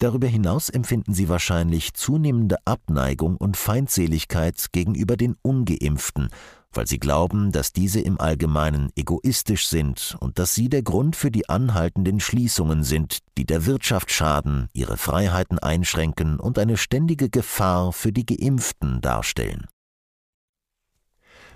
Darüber 0.00 0.26
hinaus 0.26 0.68
empfinden 0.68 1.14
sie 1.14 1.28
wahrscheinlich 1.28 1.94
zunehmende 1.94 2.56
Abneigung 2.64 3.36
und 3.36 3.56
Feindseligkeit 3.56 4.72
gegenüber 4.72 5.16
den 5.16 5.36
ungeimpften 5.42 6.30
weil 6.72 6.86
sie 6.86 6.98
glauben, 6.98 7.52
dass 7.52 7.72
diese 7.72 8.00
im 8.00 8.20
Allgemeinen 8.20 8.90
egoistisch 8.96 9.68
sind 9.68 10.16
und 10.20 10.38
dass 10.38 10.54
sie 10.54 10.68
der 10.68 10.82
Grund 10.82 11.16
für 11.16 11.30
die 11.30 11.48
anhaltenden 11.48 12.20
Schließungen 12.20 12.82
sind, 12.82 13.18
die 13.36 13.44
der 13.44 13.66
Wirtschaft 13.66 14.10
schaden, 14.10 14.68
ihre 14.72 14.96
Freiheiten 14.96 15.58
einschränken 15.58 16.40
und 16.40 16.58
eine 16.58 16.76
ständige 16.76 17.28
Gefahr 17.28 17.92
für 17.92 18.12
die 18.12 18.26
Geimpften 18.26 19.00
darstellen. 19.00 19.66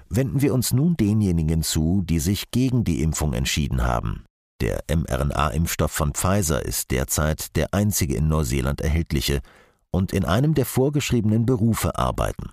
Wenden 0.08 0.42
wir 0.42 0.54
uns 0.54 0.72
nun 0.72 0.96
denjenigen 0.96 1.62
zu, 1.62 2.02
die 2.04 2.18
sich 2.18 2.50
gegen 2.50 2.84
die 2.84 3.02
Impfung 3.02 3.32
entschieden 3.32 3.84
haben. 3.84 4.24
Der 4.60 4.84
mRNA-Impfstoff 4.88 5.92
von 5.92 6.14
Pfizer 6.14 6.64
ist 6.64 6.90
derzeit 6.90 7.56
der 7.56 7.74
einzige 7.74 8.14
in 8.14 8.28
Neuseeland 8.28 8.80
erhältliche 8.80 9.40
und 9.90 10.12
in 10.12 10.24
einem 10.24 10.54
der 10.54 10.64
vorgeschriebenen 10.64 11.44
Berufe 11.44 11.98
arbeiten. 11.98 12.50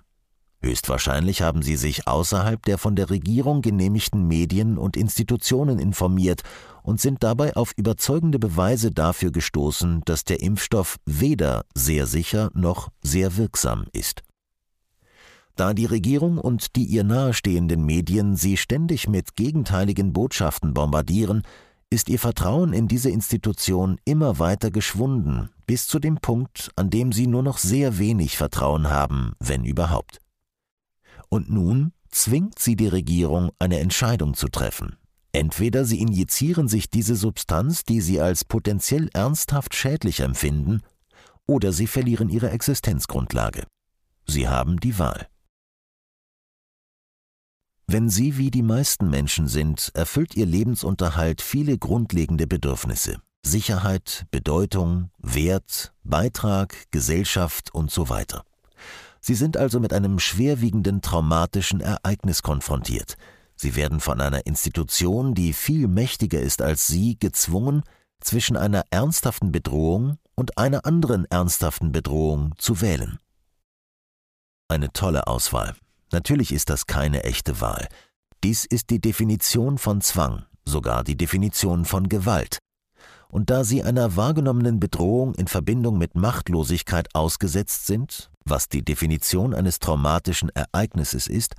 Höchstwahrscheinlich 0.64 1.42
haben 1.42 1.62
sie 1.62 1.76
sich 1.76 2.08
außerhalb 2.08 2.64
der 2.64 2.78
von 2.78 2.96
der 2.96 3.10
Regierung 3.10 3.60
genehmigten 3.60 4.26
Medien 4.26 4.78
und 4.78 4.96
Institutionen 4.96 5.78
informiert 5.78 6.42
und 6.82 7.00
sind 7.00 7.22
dabei 7.22 7.54
auf 7.54 7.72
überzeugende 7.76 8.38
Beweise 8.38 8.90
dafür 8.90 9.30
gestoßen, 9.30 10.00
dass 10.06 10.24
der 10.24 10.40
Impfstoff 10.40 10.96
weder 11.04 11.64
sehr 11.74 12.06
sicher 12.06 12.50
noch 12.54 12.88
sehr 13.02 13.36
wirksam 13.36 13.84
ist. 13.92 14.22
Da 15.56 15.72
die 15.72 15.86
Regierung 15.86 16.38
und 16.38 16.74
die 16.74 16.84
ihr 16.84 17.04
nahestehenden 17.04 17.84
Medien 17.84 18.34
sie 18.36 18.56
ständig 18.56 19.08
mit 19.08 19.36
gegenteiligen 19.36 20.12
Botschaften 20.12 20.74
bombardieren, 20.74 21.42
ist 21.90 22.08
ihr 22.08 22.18
Vertrauen 22.18 22.72
in 22.72 22.88
diese 22.88 23.10
Institution 23.10 23.98
immer 24.04 24.40
weiter 24.40 24.72
geschwunden, 24.72 25.50
bis 25.66 25.86
zu 25.86 26.00
dem 26.00 26.16
Punkt, 26.16 26.72
an 26.74 26.90
dem 26.90 27.12
sie 27.12 27.28
nur 27.28 27.44
noch 27.44 27.58
sehr 27.58 27.98
wenig 27.98 28.36
Vertrauen 28.36 28.90
haben, 28.90 29.34
wenn 29.38 29.64
überhaupt. 29.64 30.18
Und 31.28 31.50
nun 31.50 31.92
zwingt 32.10 32.58
sie 32.58 32.74
die 32.74 32.88
Regierung, 32.88 33.50
eine 33.60 33.78
Entscheidung 33.78 34.34
zu 34.34 34.48
treffen. 34.48 34.96
Entweder 35.32 35.84
sie 35.84 36.00
injizieren 36.00 36.66
sich 36.66 36.90
diese 36.90 37.14
Substanz, 37.14 37.84
die 37.84 38.00
sie 38.00 38.20
als 38.20 38.44
potenziell 38.44 39.08
ernsthaft 39.12 39.74
schädlich 39.74 40.20
empfinden, 40.20 40.82
oder 41.46 41.72
sie 41.72 41.86
verlieren 41.86 42.28
ihre 42.28 42.50
Existenzgrundlage. 42.50 43.64
Sie 44.26 44.48
haben 44.48 44.80
die 44.80 44.98
Wahl. 44.98 45.28
Wenn 47.86 48.08
Sie 48.08 48.38
wie 48.38 48.50
die 48.50 48.62
meisten 48.62 49.10
Menschen 49.10 49.46
sind, 49.46 49.90
erfüllt 49.94 50.36
Ihr 50.36 50.46
Lebensunterhalt 50.46 51.42
viele 51.42 51.76
grundlegende 51.76 52.46
Bedürfnisse. 52.46 53.18
Sicherheit, 53.44 54.24
Bedeutung, 54.30 55.10
Wert, 55.18 55.92
Beitrag, 56.02 56.74
Gesellschaft 56.90 57.74
und 57.74 57.90
so 57.90 58.08
weiter. 58.08 58.44
Sie 59.20 59.34
sind 59.34 59.56
also 59.56 59.80
mit 59.80 59.92
einem 59.92 60.18
schwerwiegenden 60.18 61.02
traumatischen 61.02 61.80
Ereignis 61.80 62.42
konfrontiert. 62.42 63.16
Sie 63.54 63.76
werden 63.76 64.00
von 64.00 64.20
einer 64.20 64.46
Institution, 64.46 65.34
die 65.34 65.52
viel 65.52 65.86
mächtiger 65.86 66.40
ist 66.40 66.62
als 66.62 66.86
Sie, 66.86 67.18
gezwungen, 67.18 67.82
zwischen 68.20 68.56
einer 68.56 68.84
ernsthaften 68.90 69.52
Bedrohung 69.52 70.18
und 70.34 70.56
einer 70.56 70.86
anderen 70.86 71.26
ernsthaften 71.26 71.92
Bedrohung 71.92 72.54
zu 72.58 72.80
wählen. 72.80 73.18
Eine 74.68 74.92
tolle 74.92 75.26
Auswahl. 75.26 75.74
Natürlich 76.14 76.52
ist 76.52 76.70
das 76.70 76.86
keine 76.86 77.24
echte 77.24 77.60
Wahl. 77.60 77.88
Dies 78.44 78.64
ist 78.66 78.90
die 78.90 79.00
Definition 79.00 79.78
von 79.78 80.00
Zwang, 80.00 80.44
sogar 80.64 81.02
die 81.02 81.16
Definition 81.16 81.84
von 81.84 82.08
Gewalt. 82.08 82.58
Und 83.26 83.50
da 83.50 83.64
sie 83.64 83.82
einer 83.82 84.14
wahrgenommenen 84.14 84.78
Bedrohung 84.78 85.34
in 85.34 85.48
Verbindung 85.48 85.98
mit 85.98 86.14
Machtlosigkeit 86.14 87.12
ausgesetzt 87.16 87.86
sind, 87.86 88.30
was 88.44 88.68
die 88.68 88.84
Definition 88.84 89.54
eines 89.54 89.80
traumatischen 89.80 90.50
Ereignisses 90.50 91.26
ist, 91.26 91.54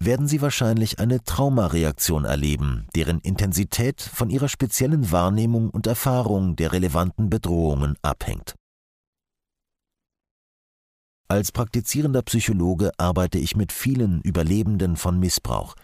werden 0.00 0.26
Sie 0.26 0.42
wahrscheinlich 0.42 0.98
eine 0.98 1.22
Traumareaktion 1.22 2.24
erleben, 2.24 2.88
deren 2.96 3.20
Intensität 3.20 4.00
von 4.00 4.28
Ihrer 4.28 4.48
speziellen 4.48 5.12
Wahrnehmung 5.12 5.70
und 5.70 5.86
Erfahrung 5.86 6.56
der 6.56 6.72
relevanten 6.72 7.30
Bedrohungen 7.30 7.94
abhängt. 8.02 8.56
Als 11.30 11.52
praktizierender 11.52 12.22
Psychologe 12.22 12.90
arbeite 12.98 13.38
ich 13.38 13.54
mit 13.54 13.70
vielen 13.70 14.20
Überlebenden 14.22 14.96
von 14.96 15.20
Missbrauch, 15.20 15.76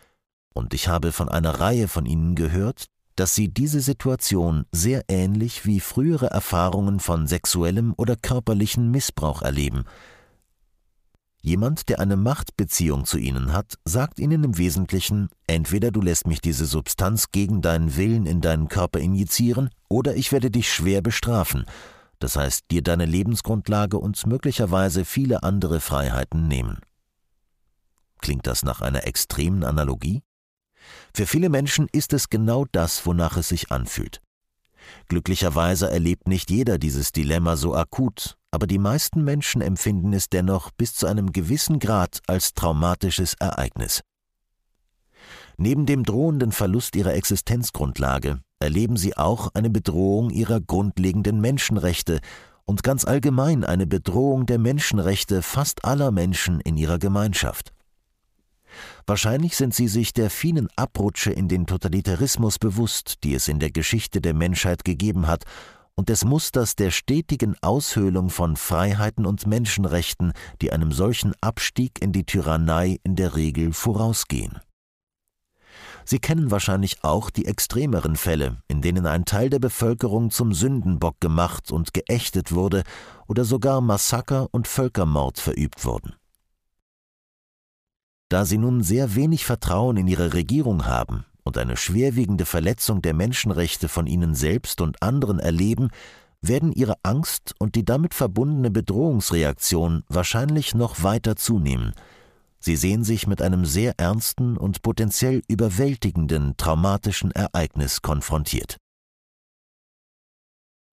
und 0.52 0.74
ich 0.74 0.88
habe 0.88 1.12
von 1.12 1.28
einer 1.28 1.61
Reihe 1.61 1.87
von 1.87 2.04
ihnen 2.04 2.35
gehört, 2.35 2.87
dass 3.14 3.37
sie 3.37 3.46
diese 3.46 3.80
Situation 3.80 4.64
sehr 4.72 5.04
ähnlich 5.06 5.64
wie 5.64 5.78
frühere 5.78 6.26
Erfahrungen 6.26 6.98
von 6.98 7.28
sexuellem 7.28 7.94
oder 7.96 8.16
körperlichem 8.16 8.90
Missbrauch 8.90 9.40
erleben, 9.40 9.85
Jemand, 11.42 11.88
der 11.90 12.00
eine 12.00 12.16
Machtbeziehung 12.16 13.04
zu 13.04 13.18
ihnen 13.18 13.52
hat, 13.52 13.74
sagt 13.85 14.18
ihnen 14.18 14.42
im 14.42 14.59
Wesentlichen, 14.59 15.28
entweder 15.46 15.92
du 15.92 16.00
lässt 16.00 16.26
mich 16.26 16.40
diese 16.40 16.66
Substanz 16.66 17.30
gegen 17.30 17.62
deinen 17.62 17.96
Willen 17.96 18.26
in 18.26 18.40
deinen 18.40 18.66
Körper 18.66 18.98
injizieren, 18.98 19.70
oder 19.88 20.16
ich 20.16 20.32
werde 20.32 20.50
dich 20.50 20.72
schwer 20.72 21.02
bestrafen, 21.02 21.64
das 22.18 22.37
heißt 22.37 22.64
dir 22.70 22.83
deine 22.83 23.05
Lebensgrundlage 23.05 23.98
und 23.98 24.24
möglicherweise 24.26 25.05
viele 25.05 25.42
andere 25.42 25.81
Freiheiten 25.81 26.48
nehmen. 26.48 26.81
Klingt 28.20 28.46
das 28.46 28.62
nach 28.62 28.81
einer 28.81 29.07
extremen 29.07 29.64
Analogie? 29.64 30.22
Für 31.14 31.26
viele 31.26 31.48
Menschen 31.48 31.88
ist 31.92 32.12
es 32.12 32.29
genau 32.29 32.64
das, 32.72 33.07
wonach 33.07 33.37
es 33.37 33.48
sich 33.48 33.70
anfühlt. 33.70 34.20
Glücklicherweise 35.09 35.90
erlebt 35.90 36.29
nicht 36.29 36.50
jeder 36.50 36.79
dieses 36.79 37.12
Dilemma 37.12 37.57
so 37.57 37.74
akut, 37.74 38.37
aber 38.50 38.66
die 38.66 38.79
meisten 38.79 39.24
Menschen 39.24 39.61
empfinden 39.61 40.12
es 40.12 40.29
dennoch 40.29 40.70
bis 40.70 40.94
zu 40.94 41.07
einem 41.07 41.33
gewissen 41.33 41.79
Grad 41.79 42.20
als 42.26 42.55
traumatisches 42.55 43.35
Ereignis. 43.35 44.02
Neben 45.58 45.86
dem 45.86 46.04
drohenden 46.04 46.52
Verlust 46.52 46.96
ihrer 46.96 47.14
Existenzgrundlage 47.14 48.40
erleben 48.58 48.96
sie 48.96 49.16
auch 49.16 49.54
eine 49.54 49.70
Bedrohung 49.70 50.30
ihrer 50.30 50.60
grundlegenden 50.60 51.40
Menschenrechte 51.40 52.20
und 52.64 52.82
ganz 52.82 53.04
allgemein 53.04 53.64
eine 53.64 53.86
Bedrohung 53.86 54.44
der 54.44 54.58
Menschenrechte 54.58 55.40
fast 55.42 55.84
aller 55.84 56.10
Menschen 56.10 56.60
in 56.60 56.76
ihrer 56.76 56.98
Gemeinschaft. 56.98 57.72
Wahrscheinlich 59.06 59.56
sind 59.56 59.74
sie 59.74 59.88
sich 59.88 60.12
der 60.12 60.30
vielen 60.30 60.68
Abrutsche 60.76 61.32
in 61.32 61.48
den 61.48 61.66
Totalitarismus 61.66 62.58
bewusst, 62.58 63.24
die 63.24 63.34
es 63.34 63.48
in 63.48 63.58
der 63.58 63.70
Geschichte 63.70 64.20
der 64.20 64.34
Menschheit 64.34 64.84
gegeben 64.84 65.26
hat, 65.26 65.44
und 65.94 66.10
des 66.10 66.26
Musters 66.26 66.76
der 66.76 66.90
stetigen 66.90 67.56
Aushöhlung 67.62 68.28
von 68.28 68.56
Freiheiten 68.56 69.24
und 69.24 69.46
Menschenrechten, 69.46 70.32
die 70.60 70.70
einem 70.70 70.92
solchen 70.92 71.32
Abstieg 71.40 72.02
in 72.02 72.12
die 72.12 72.24
Tyrannei 72.24 72.98
in 73.02 73.16
der 73.16 73.34
Regel 73.34 73.72
vorausgehen. 73.72 74.60
Sie 76.08 76.20
kennen 76.20 76.52
wahrscheinlich 76.52 77.02
auch 77.02 77.30
die 77.30 77.46
extremeren 77.46 78.14
Fälle, 78.14 78.62
in 78.68 78.80
denen 78.80 79.06
ein 79.06 79.24
Teil 79.24 79.50
der 79.50 79.58
Bevölkerung 79.58 80.30
zum 80.30 80.54
Sündenbock 80.54 81.20
gemacht 81.20 81.72
und 81.72 81.92
geächtet 81.94 82.52
wurde 82.52 82.84
oder 83.26 83.44
sogar 83.44 83.80
Massaker 83.80 84.46
und 84.52 84.68
Völkermord 84.68 85.40
verübt 85.40 85.84
wurden. 85.84 86.14
Da 88.28 88.44
sie 88.44 88.58
nun 88.58 88.84
sehr 88.84 89.16
wenig 89.16 89.44
Vertrauen 89.44 89.96
in 89.96 90.06
ihre 90.06 90.32
Regierung 90.32 90.86
haben 90.86 91.24
und 91.42 91.58
eine 91.58 91.76
schwerwiegende 91.76 92.44
Verletzung 92.44 93.02
der 93.02 93.14
Menschenrechte 93.14 93.88
von 93.88 94.06
ihnen 94.06 94.36
selbst 94.36 94.80
und 94.80 95.02
anderen 95.02 95.40
erleben, 95.40 95.90
werden 96.40 96.70
ihre 96.70 96.94
Angst 97.02 97.54
und 97.58 97.74
die 97.74 97.84
damit 97.84 98.14
verbundene 98.14 98.70
Bedrohungsreaktion 98.70 100.04
wahrscheinlich 100.08 100.74
noch 100.76 101.02
weiter 101.02 101.34
zunehmen. 101.34 101.94
Sie 102.66 102.74
sehen 102.74 103.05
sich 103.05 103.29
mit 103.29 103.42
einem 103.42 103.64
sehr 103.64 103.96
ernsten 103.96 104.57
und 104.57 104.83
potenziell 104.83 105.40
überwältigenden 105.46 106.57
traumatischen 106.57 107.31
Ereignis 107.31 108.02
konfrontiert. 108.02 108.79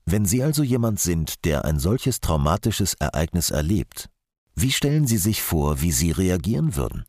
Wenn 0.05 0.23
Sie 0.23 0.43
also 0.43 0.61
jemand 0.61 0.99
sind, 0.99 1.45
der 1.45 1.65
ein 1.65 1.79
solches 1.79 2.21
traumatisches 2.21 2.93
Ereignis 2.93 3.49
erlebt, 3.49 4.11
wie 4.53 4.71
stellen 4.71 5.07
Sie 5.07 5.17
sich 5.17 5.41
vor, 5.41 5.81
wie 5.81 5.91
Sie 5.91 6.11
reagieren 6.11 6.75
würden? 6.75 7.05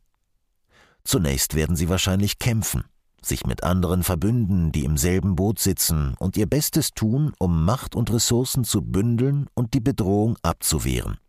Zunächst 1.03 1.53
werden 1.53 1.75
Sie 1.75 1.87
wahrscheinlich 1.87 2.39
kämpfen, 2.39 2.85
sich 3.21 3.45
mit 3.45 3.63
anderen 3.63 4.01
verbünden, 4.01 4.71
die 4.71 4.85
im 4.85 4.97
selben 4.97 5.35
Boot 5.35 5.59
sitzen, 5.59 6.15
und 6.17 6.37
ihr 6.37 6.47
Bestes 6.47 6.89
tun, 6.89 7.33
um 7.37 7.65
Macht 7.65 7.93
und 7.93 8.11
Ressourcen 8.11 8.63
zu 8.63 8.81
bündeln 8.81 9.45
und 9.53 9.75
die 9.75 9.79
Bedrohung 9.79 10.37
abzuwehren. 10.41 11.19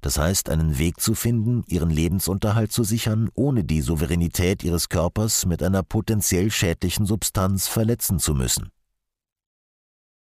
Das 0.00 0.18
heißt, 0.18 0.48
einen 0.48 0.78
Weg 0.78 1.00
zu 1.00 1.14
finden, 1.14 1.64
ihren 1.66 1.90
Lebensunterhalt 1.90 2.72
zu 2.72 2.84
sichern, 2.84 3.30
ohne 3.34 3.64
die 3.64 3.80
Souveränität 3.80 4.62
ihres 4.64 4.88
Körpers 4.88 5.46
mit 5.46 5.62
einer 5.62 5.82
potenziell 5.82 6.50
schädlichen 6.50 7.06
Substanz 7.06 7.68
verletzen 7.68 8.18
zu 8.18 8.34
müssen. 8.34 8.70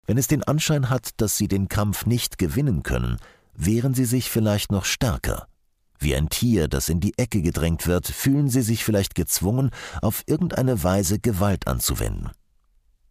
Wenn 0.06 0.18
es 0.18 0.26
den 0.26 0.42
Anschein 0.42 0.90
hat, 0.90 1.10
dass 1.18 1.36
sie 1.36 1.48
den 1.48 1.68
Kampf 1.68 2.06
nicht 2.06 2.38
gewinnen 2.38 2.82
können, 2.82 3.18
wehren 3.54 3.94
sie 3.94 4.04
sich 4.04 4.30
vielleicht 4.30 4.72
noch 4.72 4.84
stärker. 4.84 5.46
Wie 5.98 6.16
ein 6.16 6.28
Tier, 6.28 6.66
das 6.66 6.88
in 6.88 6.98
die 6.98 7.16
Ecke 7.16 7.42
gedrängt 7.42 7.86
wird, 7.86 8.08
fühlen 8.08 8.48
sie 8.48 8.62
sich 8.62 8.84
vielleicht 8.84 9.14
gezwungen, 9.14 9.70
auf 10.00 10.24
irgendeine 10.26 10.82
Weise 10.82 11.20
Gewalt 11.20 11.68
anzuwenden. 11.68 12.30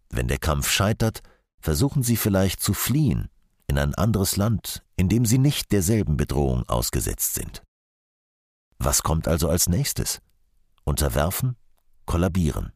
Wenn 0.09 0.27
der 0.27 0.39
Kampf 0.39 0.69
scheitert, 0.69 1.21
versuchen 1.61 2.03
sie 2.03 2.17
vielleicht 2.17 2.59
zu 2.59 2.73
fliehen 2.73 3.29
in 3.71 3.77
ein 3.77 3.95
anderes 3.95 4.35
Land, 4.35 4.83
in 4.97 5.07
dem 5.07 5.25
sie 5.25 5.37
nicht 5.37 5.71
derselben 5.71 6.17
Bedrohung 6.17 6.67
ausgesetzt 6.67 7.35
sind. 7.35 7.63
Was 8.79 9.01
kommt 9.01 9.29
also 9.29 9.47
als 9.47 9.69
nächstes? 9.69 10.19
Unterwerfen? 10.83 11.55
Kollabieren. 12.05 12.73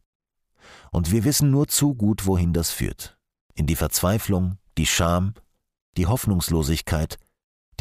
Und 0.92 1.12
wir 1.12 1.26
wissen 1.26 1.52
nur 1.52 1.68
zu 1.68 1.96
gut, 1.96 2.26
wohin 2.26 2.54
das 2.54 2.72
führt. 2.72 3.18
In 3.56 3.68
die 3.68 3.76
Verzweiflung, 3.76 4.58
die 4.78 4.86
Scham, 4.86 5.34
die 5.98 6.08
Hoffnungslosigkeit, 6.08 7.18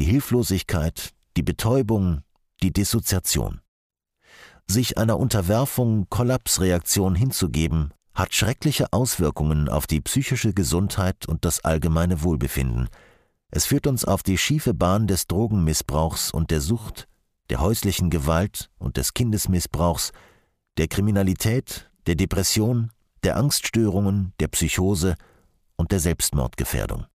die 0.01 0.05
Hilflosigkeit, 0.07 1.13
die 1.37 1.45
Betäubung, 1.45 2.25
die 2.65 2.73
Dissoziation. 2.73 3.61
Sich 4.67 4.99
einer 4.99 5.21
Unterwerfung, 5.21 6.09
Kollapsreaktion 6.11 7.15
hinzugeben, 7.15 7.95
hat 8.13 8.35
schreckliche 8.35 8.93
Auswirkungen 8.93 9.69
auf 9.69 9.87
die 9.87 10.01
psychische 10.01 10.53
Gesundheit 10.53 11.27
und 11.27 11.45
das 11.45 11.65
allgemeine 11.65 12.23
Wohlbefinden. 12.23 12.89
Es 13.57 13.67
führt 13.67 13.87
uns 13.87 14.05
auf 14.05 14.25
die 14.25 14.37
schiefe 14.37 14.75
Bahn 14.75 15.07
des 15.07 15.29
Drogenmissbrauchs 15.29 16.33
und 16.33 16.51
der 16.51 16.61
Sucht, 16.61 17.07
der 17.51 17.61
häuslichen 17.61 18.11
Gewalt 18.11 18.69
und 18.79 18.97
des 18.97 19.15
Kindesmissbrauchs, 19.15 20.11
der 20.77 20.89
Kriminalität, 20.89 21.89
der 22.07 22.17
Depression, 22.17 22.91
der 23.23 23.37
Angststörungen, 23.37 24.33
der 24.41 24.49
Psychose 24.49 25.15
und 25.77 25.93
der 25.93 26.01
Selbstmordgefährdung. 26.01 27.07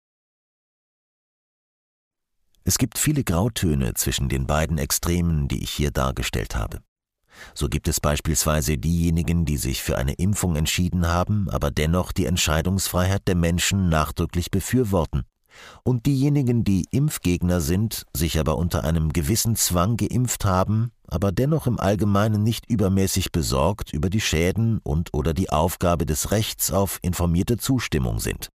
Es 2.63 2.78
gibt 2.78 2.99
viele 2.99 3.25
Grautöne 3.25 3.95
zwischen 3.95 4.30
den 4.30 4.47
beiden 4.47 4.78
Extremen, 4.78 5.49
die 5.49 5.62
ich 5.62 5.71
hier 5.71 5.91
dargestellt 5.91 6.56
habe. 6.56 6.80
So 7.54 7.67
gibt 7.67 7.89
es 7.89 7.99
beispielsweise 7.99 8.78
diejenigen, 8.78 9.43
die 9.43 9.58
sich 9.58 9.84
für 9.84 9.97
eine 9.97 10.13
Impfung 10.13 10.56
entschieden 10.56 11.06
haben, 11.06 11.49
aber 11.49 11.69
dennoch 11.69 12.13
die 12.13 12.28
Entscheidungsfreiheit 12.28 13.28
der 13.28 13.36
Menschen 13.36 13.89
nachdrücklich 13.89 14.52
befürworten, 14.52 15.25
und 15.83 16.05
diejenigen, 16.05 16.63
die 16.63 16.85
Impfgegner 16.91 17.61
sind, 17.61 18.05
sich 18.15 18.39
aber 18.39 18.57
unter 18.57 18.83
einem 18.83 19.13
gewissen 19.13 19.55
Zwang 19.55 19.97
geimpft 19.97 20.45
haben, 20.45 20.91
aber 21.07 21.31
dennoch 21.31 21.67
im 21.67 21.79
Allgemeinen 21.79 22.43
nicht 22.43 22.69
übermäßig 22.69 23.31
besorgt 23.31 23.93
über 23.93 24.09
die 24.09 24.21
Schäden 24.21 24.79
und 24.83 25.13
oder 25.13 25.33
die 25.33 25.49
Aufgabe 25.49 26.05
des 26.05 26.31
Rechts 26.31 26.71
auf 26.71 26.99
informierte 27.01 27.57
Zustimmung 27.57 28.19
sind. 28.19 28.49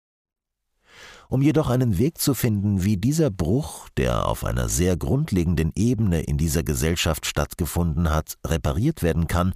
Um 1.27 1.41
jedoch 1.41 1.69
einen 1.69 1.97
Weg 1.97 2.19
zu 2.19 2.33
finden, 2.33 2.83
wie 2.83 2.97
dieser 2.97 3.31
Bruch, 3.31 3.89
der 3.97 4.27
auf 4.27 4.43
einer 4.43 4.69
sehr 4.69 4.95
grundlegenden 4.95 5.71
Ebene 5.75 6.21
in 6.21 6.37
dieser 6.37 6.63
Gesellschaft 6.63 7.25
stattgefunden 7.25 8.11
hat, 8.11 8.37
repariert 8.45 9.01
werden 9.01 9.27
kann, 9.27 9.53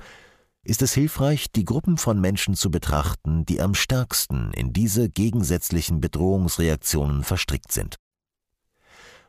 ist 0.69 0.83
es 0.83 0.93
hilfreich, 0.93 1.51
die 1.51 1.65
Gruppen 1.65 1.97
von 1.97 2.21
Menschen 2.21 2.53
zu 2.53 2.69
betrachten, 2.69 3.43
die 3.45 3.59
am 3.59 3.73
stärksten 3.73 4.51
in 4.53 4.71
diese 4.71 5.09
gegensätzlichen 5.09 5.99
Bedrohungsreaktionen 5.99 7.23
verstrickt 7.23 7.71
sind. 7.71 7.95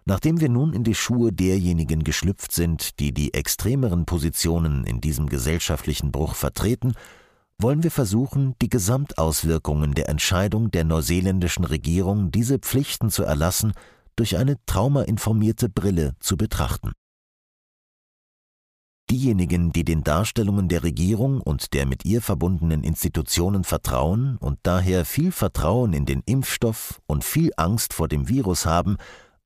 Nachdem 0.05 0.41
wir 0.41 0.51
nun 0.51 0.75
in 0.75 0.85
die 0.85 0.95
Schuhe 0.95 1.33
derjenigen 1.33 2.05
geschlüpft 2.05 2.53
sind, 2.53 3.01
die 3.01 3.13
die 3.13 3.33
extremeren 3.33 4.05
Positionen 4.05 4.85
in 4.85 5.01
diesem 5.01 5.29
gesellschaftlichen 5.29 6.13
Bruch 6.13 6.35
vertreten, 6.35 6.93
wollen 7.59 7.83
wir 7.83 7.91
versuchen, 7.91 8.55
die 8.61 8.69
Gesamtauswirkungen 8.69 9.95
der 9.95 10.09
Entscheidung 10.09 10.71
der 10.71 10.85
neuseeländischen 10.85 11.65
Regierung, 11.65 12.31
diese 12.31 12.59
Pflichten 12.59 13.11
zu 13.11 13.23
erlassen, 13.23 13.73
durch 14.17 14.37
eine 14.37 14.57
traumainformierte 14.67 15.69
Brille 15.69 16.15
zu 16.21 16.37
betrachten. 16.37 16.93
Diejenigen, 19.11 19.73
die 19.73 19.85
den 19.85 20.05
Darstellungen 20.05 20.69
der 20.69 20.85
Regierung 20.85 21.41
und 21.41 21.75
der 21.75 21.85
mit 21.85 22.05
ihr 22.05 22.23
verbundenen 22.23 22.85
Institutionen 22.85 23.65
vertrauen 23.65 24.37
und 24.37 24.61
daher 24.63 25.05
viel 25.05 25.33
Vertrauen 25.33 25.95
in 25.95 26.07
den 26.07 26.23
Impfstoff 26.27 27.01
und 27.09 27.25
viel 27.25 27.51
Angst 27.57 27.93
vor 27.93 28.07
dem 28.07 28.29
Virus 28.29 28.67
haben, 28.67 28.99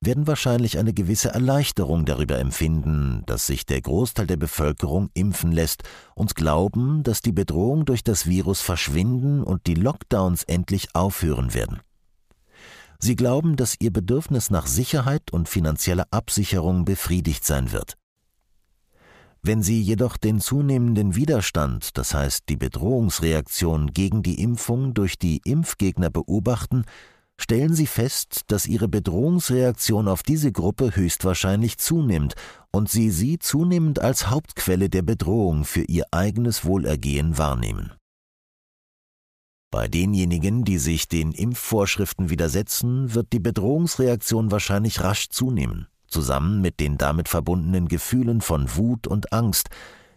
werden 0.03 0.27
wahrscheinlich 0.27 0.77
eine 0.77 0.93
gewisse 0.93 1.31
Erleichterung 1.31 2.05
darüber 2.05 2.39
empfinden, 2.39 3.23
dass 3.25 3.47
sich 3.47 3.65
der 3.65 3.81
Großteil 3.81 4.27
der 4.27 4.37
Bevölkerung 4.37 5.09
impfen 5.15 5.51
lässt 5.51 5.83
und 6.15 6.35
glauben, 6.35 7.03
dass 7.03 7.23
die 7.23 7.33
Bedrohung 7.33 7.87
durch 7.87 8.05
das 8.05 8.27
Virus 8.27 8.61
verschwinden 8.61 9.43
und 9.43 9.67
die 9.67 9.77
Lockdowns 9.77 10.43
endlich 10.43 10.89
aufhören 10.95 11.55
werden. 11.55 11.81
Sie 12.99 13.17
glauben, 13.17 13.57
dass 13.57 13.77
ihr 13.81 13.95
Bedürfnis 13.95 14.51
nach 14.51 14.67
Sicherheit 14.67 15.33
und 15.33 15.49
finanzieller 15.49 16.07
Absicherung 16.11 16.85
befriedigt 16.85 17.47
sein 17.47 17.73
wird. 17.73 17.97
Wenn 19.47 19.63
Sie 19.63 19.83
jedoch 19.83 20.17
den 20.17 20.41
zunehmenden 20.41 21.17
Widerstand, 21.17 21.99
das 21.99 22.15
heißt 22.15 22.49
die 22.49 22.57
Bedrohungsreaktion 22.57 23.93
gegen 23.93 24.23
die 24.23 24.41
Impfung 24.41 24.95
durch 24.95 25.19
die 25.19 25.43
Impfgegner 25.45 26.09
beobachten, 26.09 26.87
stellen 27.37 27.75
sie 27.75 27.87
fest, 27.87 28.45
dass 28.47 28.65
ihre 28.65 28.89
Bedrohungsreaktion 28.89 30.09
auf 30.09 30.23
diese 30.23 30.51
Gruppe 30.51 30.97
höchstwahrscheinlich 30.97 31.77
zunimmt 31.77 32.37
und 32.73 32.89
sie 32.89 33.11
sie 33.11 33.39
zunehmend 33.39 33.99
als 33.99 34.31
Hauptquelle 34.31 34.89
der 34.89 35.03
Bedrohung 35.03 35.67
für 35.67 35.83
ihr 35.83 36.07
eigenes 36.11 36.65
Wohlergehen 36.65 37.37
wahrnehmen. 37.37 37.93
Bei 39.71 39.89
denjenigen, 39.89 40.65
die 40.65 40.79
sich 40.79 41.07
den 41.07 41.33
Impfvorschriften 41.33 42.31
widersetzen, 42.31 43.13
wird 43.13 43.35
die 43.35 43.41
Bedrohungsreaktion 43.41 44.51
wahrscheinlich 44.51 45.03
rasch 45.03 45.29
zunehmen, 45.29 45.89
zusammen 46.15 46.61
mit 46.61 46.79
den 46.79 46.97
damit 46.97 47.29
verbundenen 47.29 47.89
Gefühlen 47.89 48.41
von 48.41 48.77
Wut 48.77 49.09
und 49.09 49.33
Angst, 49.33 49.69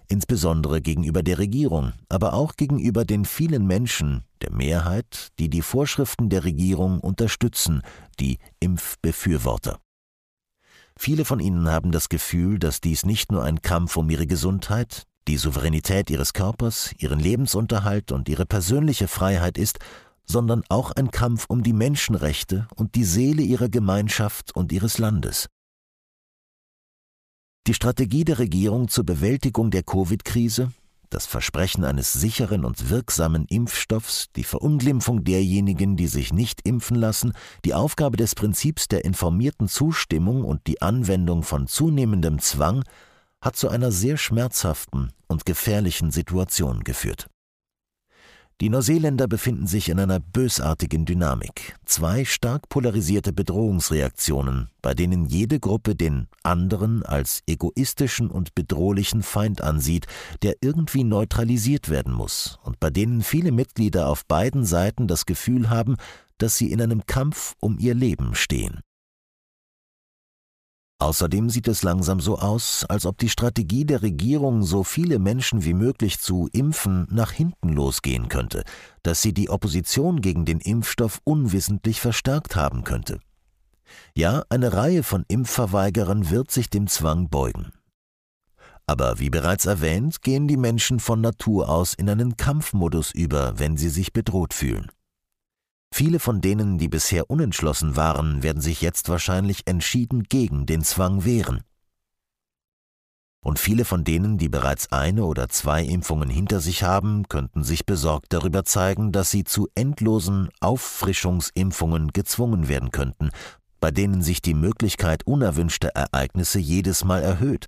insbesondere 0.08 0.80
gegenüber 0.80 1.24
der 1.24 1.40
Regierung, 1.40 1.94
aber 2.08 2.34
auch 2.34 2.56
gegenüber 2.56 3.04
den 3.04 3.26
vielen 3.26 3.66
Menschen, 3.66 4.24
der 4.44 4.52
Mehrheit, 4.52 5.30
die 5.40 5.50
die 5.50 5.64
Vorschriften 5.64 6.30
der 6.30 6.44
Regierung 6.44 7.00
unterstützen, 7.00 7.82
die 8.20 8.38
Impfbefürworter. 8.60 9.80
Viele 11.00 11.26
von 11.26 11.40
ihnen 11.40 11.68
haben 11.72 11.92
das 11.92 12.10
Gefühl, 12.10 12.60
dass 12.60 12.80
dies 12.80 13.04
nicht 13.04 13.32
nur 13.32 13.44
ein 13.44 13.64
Kampf 13.64 13.98
um 13.98 14.08
ihre 14.12 14.28
Gesundheit, 14.28 15.04
die 15.28 15.38
Souveränität 15.38 16.12
ihres 16.12 16.34
Körpers, 16.34 16.94
ihren 17.00 17.20
Lebensunterhalt 17.20 18.12
und 18.12 18.30
ihre 18.30 18.46
persönliche 18.46 19.08
Freiheit 19.08 19.58
ist, 19.58 19.80
sondern 20.26 20.62
auch 20.70 20.92
ein 20.92 21.10
Kampf 21.10 21.46
um 21.48 21.64
die 21.64 21.74
Menschenrechte 21.74 22.68
und 22.76 22.94
die 22.94 23.04
Seele 23.04 23.42
ihrer 23.42 23.70
Gemeinschaft 23.70 24.56
und 24.56 24.72
ihres 24.72 25.00
Landes. 25.00 25.48
Die 27.68 27.74
Strategie 27.74 28.24
der 28.24 28.40
Regierung 28.40 28.88
zur 28.88 29.06
Bewältigung 29.06 29.72
der 29.72 29.84
Covid-Krise, 29.84 30.72
das 31.10 31.26
Versprechen 31.26 31.84
eines 31.84 32.14
sicheren 32.14 32.64
und 32.64 32.90
wirksamen 32.90 33.46
Impfstoffs, 33.50 34.28
die 34.38 34.46
Verunglimpfung 34.46 35.26
derjenigen, 35.26 35.98
die 35.98 36.08
sich 36.08 36.32
nicht 36.32 36.66
impfen 36.66 36.96
lassen, 36.96 37.34
die 37.66 37.74
Aufgabe 37.74 38.16
des 38.16 38.36
Prinzips 38.36 38.88
der 38.88 39.04
informierten 39.04 39.68
Zustimmung 39.68 40.46
und 40.46 40.66
die 40.68 40.82
Anwendung 40.82 41.44
von 41.44 41.68
zunehmendem 41.68 42.40
Zwang 42.40 42.86
hat 43.42 43.58
zu 43.58 43.68
einer 43.68 43.92
sehr 43.92 44.16
schmerzhaften 44.16 45.12
und 45.28 45.46
gefährlichen 45.46 46.12
Situation 46.12 46.86
geführt. 46.86 47.28
Die 48.60 48.70
Neuseeländer 48.70 49.28
befinden 49.28 49.68
sich 49.68 49.88
in 49.90 50.00
einer 50.00 50.20
bösartigen 50.20 51.06
Dynamik. 51.06 51.76
Zwei 51.86 52.26
stark 52.26 52.70
polarisierte 52.70 53.32
Bedrohungsreaktionen, 53.32 54.70
bei 54.82 54.96
denen 54.96 55.26
jede 55.26 55.60
Gruppe 55.60 55.96
den 55.96 56.28
anderen 56.42 57.04
als 57.04 57.44
egoistischen 57.46 58.32
und 58.32 58.56
bedrohlichen 58.56 59.22
Feind 59.22 59.62
ansieht, 59.62 60.08
der 60.42 60.56
irgendwie 60.62 61.04
neutralisiert 61.04 61.90
werden 61.90 62.14
muss, 62.14 62.58
und 62.64 62.80
bei 62.80 62.90
denen 62.90 63.22
viele 63.22 63.52
Mitglieder 63.52 64.08
auf 64.10 64.26
beiden 64.26 64.66
Seiten 64.66 65.08
das 65.08 65.28
Gefühl 65.28 65.70
haben, 65.70 65.96
dass 66.40 66.58
sie 66.58 66.72
in 66.72 66.82
einem 66.82 67.06
Kampf 67.06 67.54
um 67.60 67.78
ihr 67.78 67.94
Leben 67.94 68.34
stehen. 68.34 68.80
Außerdem 71.00 71.52
sieht 71.52 71.68
es 71.68 71.84
langsam 71.84 72.20
so 72.20 72.40
aus, 72.40 72.84
als 72.90 73.06
ob 73.06 73.20
die 73.20 73.30
Strategie 73.30 73.86
der 73.86 74.02
Regierung, 74.02 74.64
so 74.64 74.84
viele 74.84 75.20
Menschen 75.20 75.64
wie 75.64 75.76
möglich 75.76 76.20
zu 76.20 76.50
impfen, 76.52 77.08
nach 77.12 77.32
hinten 77.32 77.70
losgehen 77.70 78.30
könnte, 78.30 78.64
dass 79.04 79.22
sie 79.22 79.32
die 79.32 79.50
Opposition 79.50 80.22
gegen 80.22 80.46
den 80.46 80.60
Impfstoff 80.60 81.22
unwissentlich 81.24 82.02
verstärkt 82.02 82.56
haben 82.56 82.84
könnte. 82.84 83.20
Ja, 84.16 84.44
eine 84.50 84.74
Reihe 84.74 85.04
von 85.04 85.24
Impfverweigerern 85.28 86.32
wird 86.32 86.50
sich 86.50 86.70
dem 86.70 86.88
Zwang 86.88 87.30
beugen. 87.30 87.72
Aber 88.88 89.20
wie 89.20 89.30
bereits 89.30 89.66
erwähnt, 89.66 90.24
gehen 90.24 90.48
die 90.48 90.58
Menschen 90.58 91.00
von 91.00 91.22
Natur 91.22 91.70
aus 91.70 91.94
in 91.94 92.10
einen 92.10 92.38
Kampfmodus 92.38 93.12
über, 93.12 93.60
wenn 93.60 93.78
sie 93.78 93.90
sich 93.90 94.14
bedroht 94.14 94.54
fühlen. 94.54 94.92
Viele 95.94 96.20
von 96.20 96.42
denen, 96.42 96.78
die 96.78 96.90
bisher 96.90 97.30
unentschlossen 97.30 97.96
waren, 97.96 98.44
werden 98.44 98.62
sich 98.62 98.82
jetzt 98.82 99.10
wahrscheinlich 99.10 99.64
entschieden 99.66 100.24
gegen 100.24 100.66
den 100.66 100.84
Zwang 100.84 101.26
wehren. 101.26 101.64
Und 103.44 103.60
viele 103.60 103.86
von 103.86 104.04
denen, 104.04 104.38
die 104.38 104.50
bereits 104.50 104.92
eine 104.92 105.24
oder 105.24 105.48
zwei 105.48 105.84
Impfungen 105.84 106.30
hinter 106.30 106.60
sich 106.60 106.84
haben, 106.84 107.30
könnten 107.30 107.64
sich 107.64 107.86
besorgt 107.86 108.34
darüber 108.34 108.66
zeigen, 108.66 109.12
dass 109.12 109.32
sie 109.32 109.46
zu 109.46 109.70
endlosen 109.74 110.50
Auffrischungsimpfungen 110.60 112.10
gezwungen 112.10 112.68
werden 112.68 112.92
könnten, 112.92 113.30
bei 113.80 113.90
denen 113.92 114.22
sich 114.22 114.42
die 114.42 114.54
Möglichkeit 114.54 115.26
unerwünschter 115.26 115.90
Ereignisse 115.90 116.60
jedes 116.60 117.06
Mal 117.06 117.24
erhöht. 117.24 117.68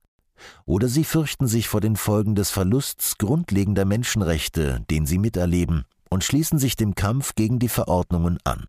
Oder 0.66 0.88
sie 0.88 1.04
fürchten 1.04 1.48
sich 1.48 1.70
vor 1.70 1.82
den 1.82 1.96
Folgen 1.96 2.36
des 2.36 2.50
Verlusts 2.50 3.18
grundlegender 3.18 3.86
Menschenrechte, 3.86 4.82
den 4.90 5.06
sie 5.06 5.18
miterleben 5.18 5.86
und 6.10 6.24
schließen 6.24 6.60
sich 6.60 6.76
dem 6.76 6.95
Kampf 6.95 7.36
gegen 7.36 7.60
die 7.60 7.69
Verordnungen 7.69 8.38
an. 8.43 8.65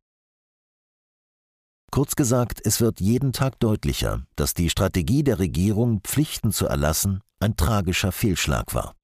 Kurz 1.90 2.14
gesagt, 2.14 2.60
es 2.64 2.80
wird 2.80 3.00
jeden 3.00 3.32
Tag 3.32 3.58
deutlicher, 3.58 4.22
dass 4.36 4.54
die 4.54 4.70
Strategie 4.70 5.24
der 5.24 5.40
Regierung, 5.40 6.00
Pflichten 6.02 6.52
zu 6.52 6.66
erlassen, 6.66 7.20
ein 7.40 7.56
tragischer 7.56 8.12
Fehlschlag 8.12 8.74
war. 8.74 8.94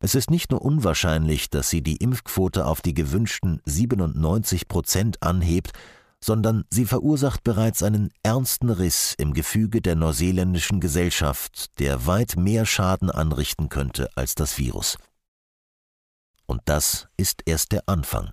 Es 0.00 0.14
ist 0.14 0.30
nicht 0.30 0.50
nur 0.50 0.62
unwahrscheinlich, 0.62 1.48
dass 1.48 1.70
sie 1.70 1.82
die 1.82 1.96
Impfquote 1.96 2.66
auf 2.66 2.82
die 2.82 2.92
gewünschten 2.92 3.62
97 3.64 4.68
Prozent 4.68 5.22
anhebt, 5.22 5.72
sondern 6.22 6.64
sie 6.70 6.84
verursacht 6.84 7.42
bereits 7.44 7.82
einen 7.82 8.10
ernsten 8.22 8.70
Riss 8.70 9.14
im 9.16 9.32
Gefüge 9.32 9.80
der 9.80 9.96
neuseeländischen 9.96 10.80
Gesellschaft, 10.80 11.78
der 11.78 12.06
weit 12.06 12.36
mehr 12.36 12.66
Schaden 12.66 13.10
anrichten 13.10 13.68
könnte 13.68 14.10
als 14.14 14.34
das 14.34 14.58
Virus. 14.58 14.98
Und 16.52 16.60
das 16.66 17.08
ist 17.16 17.40
erst 17.46 17.72
der 17.72 17.84
Anfang. 17.86 18.28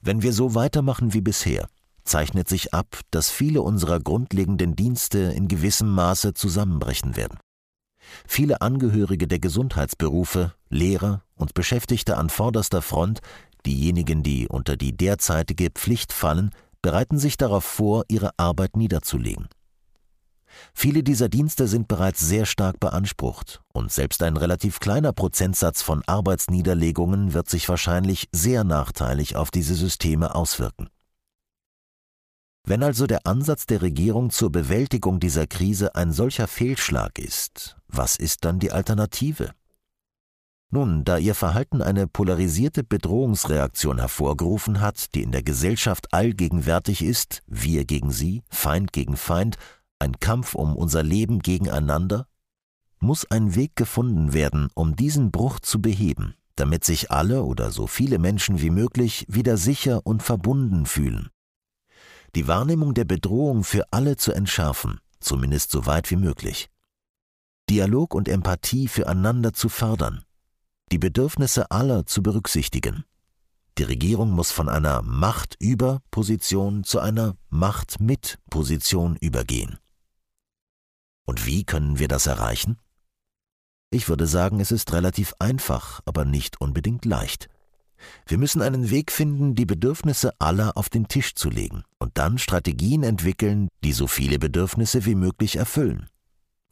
Wenn 0.00 0.22
wir 0.22 0.32
so 0.32 0.54
weitermachen 0.54 1.12
wie 1.12 1.20
bisher, 1.20 1.68
zeichnet 2.04 2.48
sich 2.48 2.72
ab, 2.72 3.00
dass 3.10 3.30
viele 3.30 3.60
unserer 3.60 4.00
grundlegenden 4.00 4.76
Dienste 4.76 5.18
in 5.18 5.46
gewissem 5.46 5.90
Maße 5.90 6.32
zusammenbrechen 6.32 7.14
werden. 7.14 7.38
Viele 8.26 8.62
Angehörige 8.62 9.28
der 9.28 9.40
Gesundheitsberufe, 9.40 10.54
Lehrer 10.70 11.22
und 11.34 11.52
Beschäftigte 11.52 12.16
an 12.16 12.30
vorderster 12.30 12.80
Front, 12.80 13.20
diejenigen, 13.66 14.22
die 14.22 14.48
unter 14.48 14.78
die 14.78 14.96
derzeitige 14.96 15.68
Pflicht 15.68 16.14
fallen, 16.14 16.48
bereiten 16.80 17.18
sich 17.18 17.36
darauf 17.36 17.66
vor, 17.66 18.04
ihre 18.08 18.30
Arbeit 18.38 18.74
niederzulegen. 18.74 19.48
Viele 20.74 21.02
dieser 21.02 21.28
Dienste 21.28 21.68
sind 21.68 21.88
bereits 21.88 22.20
sehr 22.20 22.46
stark 22.46 22.80
beansprucht 22.80 23.62
und 23.72 23.92
selbst 23.92 24.22
ein 24.22 24.36
relativ 24.36 24.80
kleiner 24.80 25.12
Prozentsatz 25.12 25.82
von 25.82 26.02
Arbeitsniederlegungen 26.06 27.34
wird 27.34 27.48
sich 27.48 27.68
wahrscheinlich 27.68 28.28
sehr 28.32 28.64
nachteilig 28.64 29.36
auf 29.36 29.50
diese 29.50 29.74
Systeme 29.74 30.34
auswirken. 30.34 30.88
Wenn 32.68 32.82
also 32.82 33.06
der 33.06 33.26
Ansatz 33.26 33.66
der 33.66 33.80
Regierung 33.80 34.30
zur 34.30 34.50
Bewältigung 34.50 35.20
dieser 35.20 35.46
Krise 35.46 35.94
ein 35.94 36.12
solcher 36.12 36.48
Fehlschlag 36.48 37.18
ist, 37.18 37.76
was 37.86 38.16
ist 38.16 38.44
dann 38.44 38.58
die 38.58 38.72
Alternative? 38.72 39.52
Nun, 40.70 41.04
da 41.04 41.16
ihr 41.16 41.36
Verhalten 41.36 41.80
eine 41.80 42.08
polarisierte 42.08 42.82
Bedrohungsreaktion 42.82 43.98
hervorgerufen 43.98 44.80
hat, 44.80 45.14
die 45.14 45.22
in 45.22 45.30
der 45.30 45.44
Gesellschaft 45.44 46.12
allgegenwärtig 46.12 47.02
ist, 47.02 47.44
wir 47.46 47.84
gegen 47.84 48.10
sie, 48.10 48.42
Feind 48.50 48.92
gegen 48.92 49.16
Feind, 49.16 49.58
ein 49.98 50.18
Kampf 50.20 50.54
um 50.54 50.76
unser 50.76 51.02
Leben 51.02 51.40
gegeneinander, 51.40 52.26
muss 52.98 53.30
ein 53.30 53.54
Weg 53.54 53.76
gefunden 53.76 54.32
werden, 54.32 54.68
um 54.74 54.96
diesen 54.96 55.30
Bruch 55.30 55.60
zu 55.60 55.80
beheben, 55.80 56.34
damit 56.56 56.84
sich 56.84 57.10
alle 57.10 57.42
oder 57.42 57.70
so 57.70 57.86
viele 57.86 58.18
Menschen 58.18 58.60
wie 58.60 58.70
möglich 58.70 59.26
wieder 59.28 59.56
sicher 59.56 60.00
und 60.04 60.22
verbunden 60.22 60.86
fühlen. 60.86 61.28
Die 62.34 62.48
Wahrnehmung 62.48 62.94
der 62.94 63.04
Bedrohung 63.04 63.64
für 63.64 63.84
alle 63.92 64.16
zu 64.16 64.32
entschärfen, 64.32 65.00
zumindest 65.20 65.70
so 65.70 65.86
weit 65.86 66.10
wie 66.10 66.16
möglich. 66.16 66.68
Dialog 67.68 68.14
und 68.14 68.28
Empathie 68.28 68.88
füreinander 68.88 69.52
zu 69.52 69.68
fördern, 69.68 70.24
die 70.92 70.98
Bedürfnisse 70.98 71.70
aller 71.70 72.06
zu 72.06 72.22
berücksichtigen. 72.22 73.04
Die 73.78 73.82
Regierung 73.82 74.30
muss 74.30 74.52
von 74.52 74.68
einer 74.68 75.02
Macht 75.02 75.56
über 75.60 76.00
Position 76.10 76.84
zu 76.84 77.00
einer 77.00 77.36
Macht 77.50 78.00
mit 78.00 78.38
Position 78.48 79.16
übergehen. 79.16 79.78
Und 81.26 81.44
wie 81.44 81.64
können 81.64 81.98
wir 81.98 82.08
das 82.08 82.26
erreichen? 82.26 82.78
Ich 83.90 84.08
würde 84.08 84.26
sagen, 84.26 84.60
es 84.60 84.72
ist 84.72 84.92
relativ 84.92 85.34
einfach, 85.38 86.00
aber 86.06 86.24
nicht 86.24 86.60
unbedingt 86.60 87.04
leicht. 87.04 87.48
Wir 88.26 88.38
müssen 88.38 88.62
einen 88.62 88.90
Weg 88.90 89.12
finden, 89.12 89.54
die 89.54 89.66
Bedürfnisse 89.66 90.32
aller 90.38 90.76
auf 90.76 90.88
den 90.88 91.08
Tisch 91.08 91.34
zu 91.34 91.50
legen 91.50 91.84
und 91.98 92.18
dann 92.18 92.38
Strategien 92.38 93.02
entwickeln, 93.02 93.68
die 93.84 93.92
so 93.92 94.06
viele 94.06 94.38
Bedürfnisse 94.38 95.04
wie 95.04 95.14
möglich 95.14 95.56
erfüllen. 95.56 96.08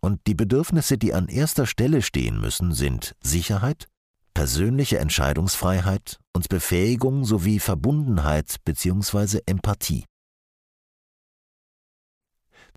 Und 0.00 0.20
die 0.26 0.34
Bedürfnisse, 0.34 0.98
die 0.98 1.14
an 1.14 1.28
erster 1.28 1.66
Stelle 1.66 2.02
stehen 2.02 2.40
müssen, 2.40 2.72
sind 2.72 3.14
Sicherheit, 3.22 3.88
persönliche 4.34 4.98
Entscheidungsfreiheit 4.98 6.18
und 6.34 6.48
Befähigung 6.48 7.24
sowie 7.24 7.58
Verbundenheit 7.58 8.56
bzw. 8.64 9.40
Empathie. 9.46 10.04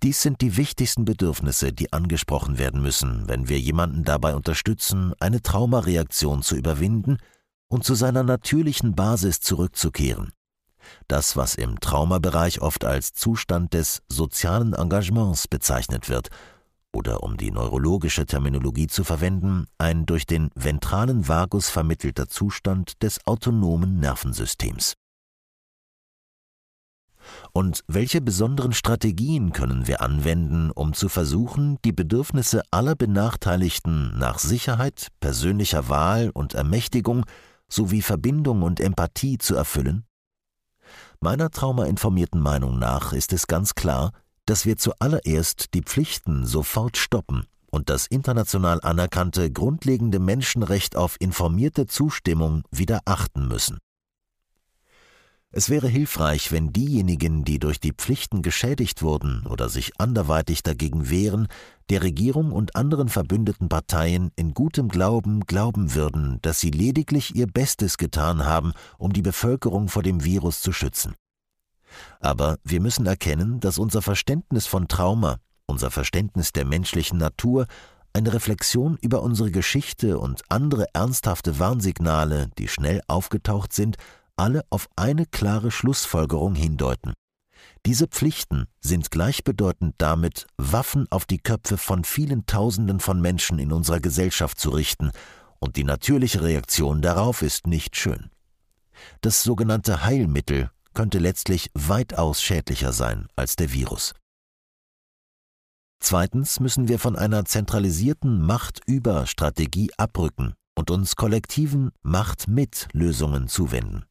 Dies 0.03 0.21
sind 0.21 0.41
die 0.41 0.57
wichtigsten 0.57 1.05
Bedürfnisse, 1.05 1.73
die 1.73 1.91
angesprochen 1.91 2.59
werden 2.59 2.81
müssen, 2.81 3.27
wenn 3.27 3.49
wir 3.49 3.59
jemanden 3.59 4.03
dabei 4.03 4.35
unterstützen, 4.35 5.13
eine 5.19 5.41
Traumareaktion 5.41 6.43
zu 6.43 6.55
überwinden 6.55 7.17
und 7.67 7.83
zu 7.83 7.95
seiner 7.95 8.23
natürlichen 8.23 8.95
Basis 8.95 9.39
zurückzukehren. 9.39 10.31
Das, 11.07 11.35
was 11.35 11.55
im 11.55 11.79
Traumabereich 11.79 12.61
oft 12.61 12.85
als 12.85 13.13
Zustand 13.13 13.73
des 13.73 14.03
sozialen 14.07 14.73
Engagements 14.73 15.47
bezeichnet 15.47 16.09
wird, 16.09 16.29
oder 16.93 17.23
um 17.23 17.37
die 17.37 17.51
neurologische 17.51 18.25
Terminologie 18.25 18.87
zu 18.87 19.03
verwenden, 19.03 19.67
ein 19.77 20.05
durch 20.05 20.25
den 20.25 20.49
ventralen 20.55 21.27
Vagus 21.27 21.69
vermittelter 21.69 22.27
Zustand 22.27 23.03
des 23.03 23.25
autonomen 23.27 23.99
Nervensystems. 23.99 24.95
Und 27.53 27.83
welche 27.87 28.21
besonderen 28.21 28.73
Strategien 28.73 29.51
können 29.51 29.87
wir 29.87 30.01
anwenden, 30.01 30.71
um 30.71 30.93
zu 30.93 31.09
versuchen, 31.09 31.77
die 31.83 31.91
Bedürfnisse 31.91 32.61
aller 32.71 32.95
Benachteiligten 32.95 34.17
nach 34.17 34.39
Sicherheit, 34.39 35.07
persönlicher 35.19 35.89
Wahl 35.89 36.29
und 36.29 36.53
Ermächtigung 36.53 37.25
sowie 37.69 38.01
Verbindung 38.01 38.63
und 38.63 38.79
Empathie 38.79 39.37
zu 39.37 39.55
erfüllen? 39.55 40.05
Meiner 41.19 41.49
traumainformierten 41.49 42.39
Meinung 42.39 42.77
nach 42.77 43.11
ist 43.11 43.33
es 43.33 43.47
ganz 43.47 43.75
klar, 43.75 44.11
dass 44.45 44.65
wir 44.65 44.77
zuallererst 44.77 45.73
die 45.73 45.81
Pflichten 45.81 46.45
sofort 46.45 46.95
stoppen 46.95 47.45
und 47.69 47.89
das 47.89 48.07
international 48.07 48.79
anerkannte 48.81 49.51
grundlegende 49.51 50.19
Menschenrecht 50.19 50.95
auf 50.95 51.17
informierte 51.19 51.85
Zustimmung 51.85 52.63
wieder 52.71 53.01
achten 53.05 53.47
müssen. 53.47 53.77
Es 55.51 55.69
wäre 55.69 55.87
hilfreich, 55.87 56.51
wenn 56.51 56.73
diejenigen, 56.73 57.45
die 57.45 57.57
durch 57.57 57.79
die 57.79 57.93
Pflichten 57.93 58.41
geschädigt 58.41 59.01
wurden 59.01 59.45
oder 59.47 59.69
sich 59.69 59.93
anderweitig 59.97 60.61
dagegen 60.61 61.09
wehren, 61.09 61.47
der 61.89 62.03
Regierung 62.03 62.51
und 62.51 62.75
anderen 62.75 63.07
verbündeten 63.07 63.69
Parteien 63.69 64.31
in 64.35 64.53
gutem 64.53 64.89
Glauben 64.89 65.45
glauben 65.45 65.95
würden, 65.95 66.39
dass 66.41 66.59
sie 66.59 66.71
lediglich 66.71 67.33
ihr 67.33 67.47
Bestes 67.47 67.97
getan 67.97 68.43
haben, 68.43 68.73
um 68.97 69.13
die 69.13 69.21
Bevölkerung 69.21 69.87
vor 69.87 70.03
dem 70.03 70.25
Virus 70.25 70.61
zu 70.61 70.73
schützen. 70.73 71.15
Aber 72.19 72.57
wir 72.65 72.81
müssen 72.81 73.05
erkennen, 73.05 73.61
dass 73.61 73.79
unser 73.79 74.01
Verständnis 74.01 74.67
von 74.67 74.89
Trauma, 74.89 75.37
unser 75.65 75.91
Verständnis 75.91 76.51
der 76.51 76.65
menschlichen 76.65 77.19
Natur 77.19 77.67
eine 78.11 78.33
Reflexion 78.33 78.97
über 79.01 79.21
unsere 79.21 79.51
Geschichte 79.51 80.19
und 80.19 80.41
andere 80.49 80.87
ernsthafte 80.93 81.59
Warnsignale, 81.59 82.49
die 82.57 82.67
schnell 82.67 83.01
aufgetaucht 83.07 83.71
sind, 83.71 83.95
alle 84.37 84.63
auf 84.69 84.87
eine 84.95 85.25
klare 85.25 85.71
Schlussfolgerung 85.71 86.55
hindeuten. 86.55 87.13
Diese 87.85 88.07
Pflichten 88.07 88.67
sind 88.79 89.11
gleichbedeutend 89.11 89.95
damit, 89.97 90.47
Waffen 90.57 91.07
auf 91.09 91.25
die 91.25 91.39
Köpfe 91.39 91.77
von 91.77 92.03
vielen 92.03 92.45
Tausenden 92.45 92.99
von 92.99 93.21
Menschen 93.21 93.59
in 93.59 93.71
unserer 93.71 93.99
Gesellschaft 93.99 94.59
zu 94.59 94.69
richten, 94.69 95.11
und 95.59 95.75
die 95.75 95.83
natürliche 95.83 96.43
Reaktion 96.43 97.01
darauf 97.01 97.41
ist 97.41 97.65
nicht 97.65 97.95
schön. 97.95 98.29
Das 99.21 99.43
sogenannte 99.43 100.03
Heilmittel 100.03 100.69
könnte 100.93 101.19
letztlich 101.19 101.69
weitaus 101.73 102.41
schädlicher 102.41 102.91
sein 102.93 103.27
als 103.35 103.55
der 103.55 103.71
Virus. 103.71 104.13
Zweitens 105.99 106.59
müssen 106.59 106.87
wir 106.87 106.99
von 106.99 107.15
einer 107.15 107.45
zentralisierten 107.45 108.41
Macht-über-Strategie 108.41 109.91
abrücken 109.97 110.53
und 110.75 110.91
uns 110.91 111.15
kollektiven 111.15 111.91
Macht-mit-Lösungen 112.03 113.47
zuwenden. 113.47 114.05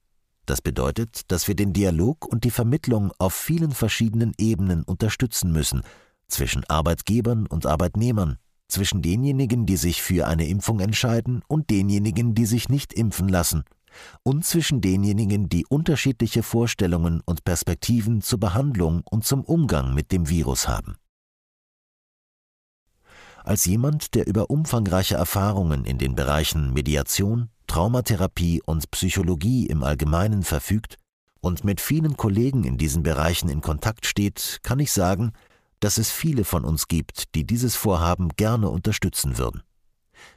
Das 0.47 0.63
bedeutet, 0.63 1.31
dass 1.33 1.49
wir 1.49 1.57
den 1.57 1.73
Dialog 1.73 2.25
und 2.25 2.45
die 2.45 2.53
Vermittlung 2.53 3.13
auf 3.19 3.35
vielen 3.35 3.73
verschiedenen 3.73 4.33
Ebenen 4.39 4.85
unterstützen 4.85 5.51
müssen, 5.51 5.83
zwischen 6.29 6.65
Arbeitgebern 6.65 7.47
und 7.47 7.67
Arbeitnehmern, 7.67 8.39
zwischen 8.69 9.03
denjenigen, 9.03 9.67
die 9.67 9.77
sich 9.77 10.03
für 10.03 10.27
eine 10.27 10.47
Impfung 10.47 10.81
entscheiden 10.81 11.43
und 11.49 11.71
denjenigen, 11.71 12.35
die 12.35 12.47
sich 12.47 12.69
nicht 12.69 12.93
impfen 12.93 13.29
lassen, 13.29 13.65
und 14.23 14.45
zwischen 14.45 14.81
denjenigen, 14.81 15.49
die 15.49 15.67
unterschiedliche 15.67 16.43
Vorstellungen 16.43 17.23
und 17.25 17.45
Perspektiven 17.45 18.21
zur 18.23 18.39
Behandlung 18.39 19.03
und 19.11 19.25
zum 19.25 19.43
Umgang 19.43 19.95
mit 19.95 20.13
dem 20.13 20.29
Virus 20.29 20.69
haben. 20.69 20.97
Als 23.43 23.65
jemand, 23.65 24.15
der 24.15 24.27
über 24.27 24.51
umfangreiche 24.51 25.15
Erfahrungen 25.15 25.85
in 25.85 25.99
den 25.99 26.15
Bereichen 26.17 26.73
Mediation, 26.73 27.49
Traumatherapie 27.77 28.63
und 28.65 28.91
Psychologie 28.91 29.67
im 29.67 29.83
Allgemeinen 29.83 30.45
verfügt 30.45 30.97
und 31.43 31.63
mit 31.63 31.83
vielen 31.83 32.17
Kollegen 32.17 32.65
in 32.65 32.79
diesen 32.79 33.03
Bereichen 33.03 33.51
in 33.51 33.61
Kontakt 33.61 34.07
steht, 34.07 34.61
kann 34.63 34.79
ich 34.79 34.91
sagen, 34.91 35.33
dass 35.81 35.99
es 35.99 36.11
viele 36.11 36.45
von 36.45 36.65
uns 36.65 36.89
gibt, 36.89 37.35
die 37.35 37.45
dieses 37.45 37.77
Vorhaben 37.77 38.31
gerne 38.31 38.71
unterstützen 38.71 39.37
würden. 39.37 39.63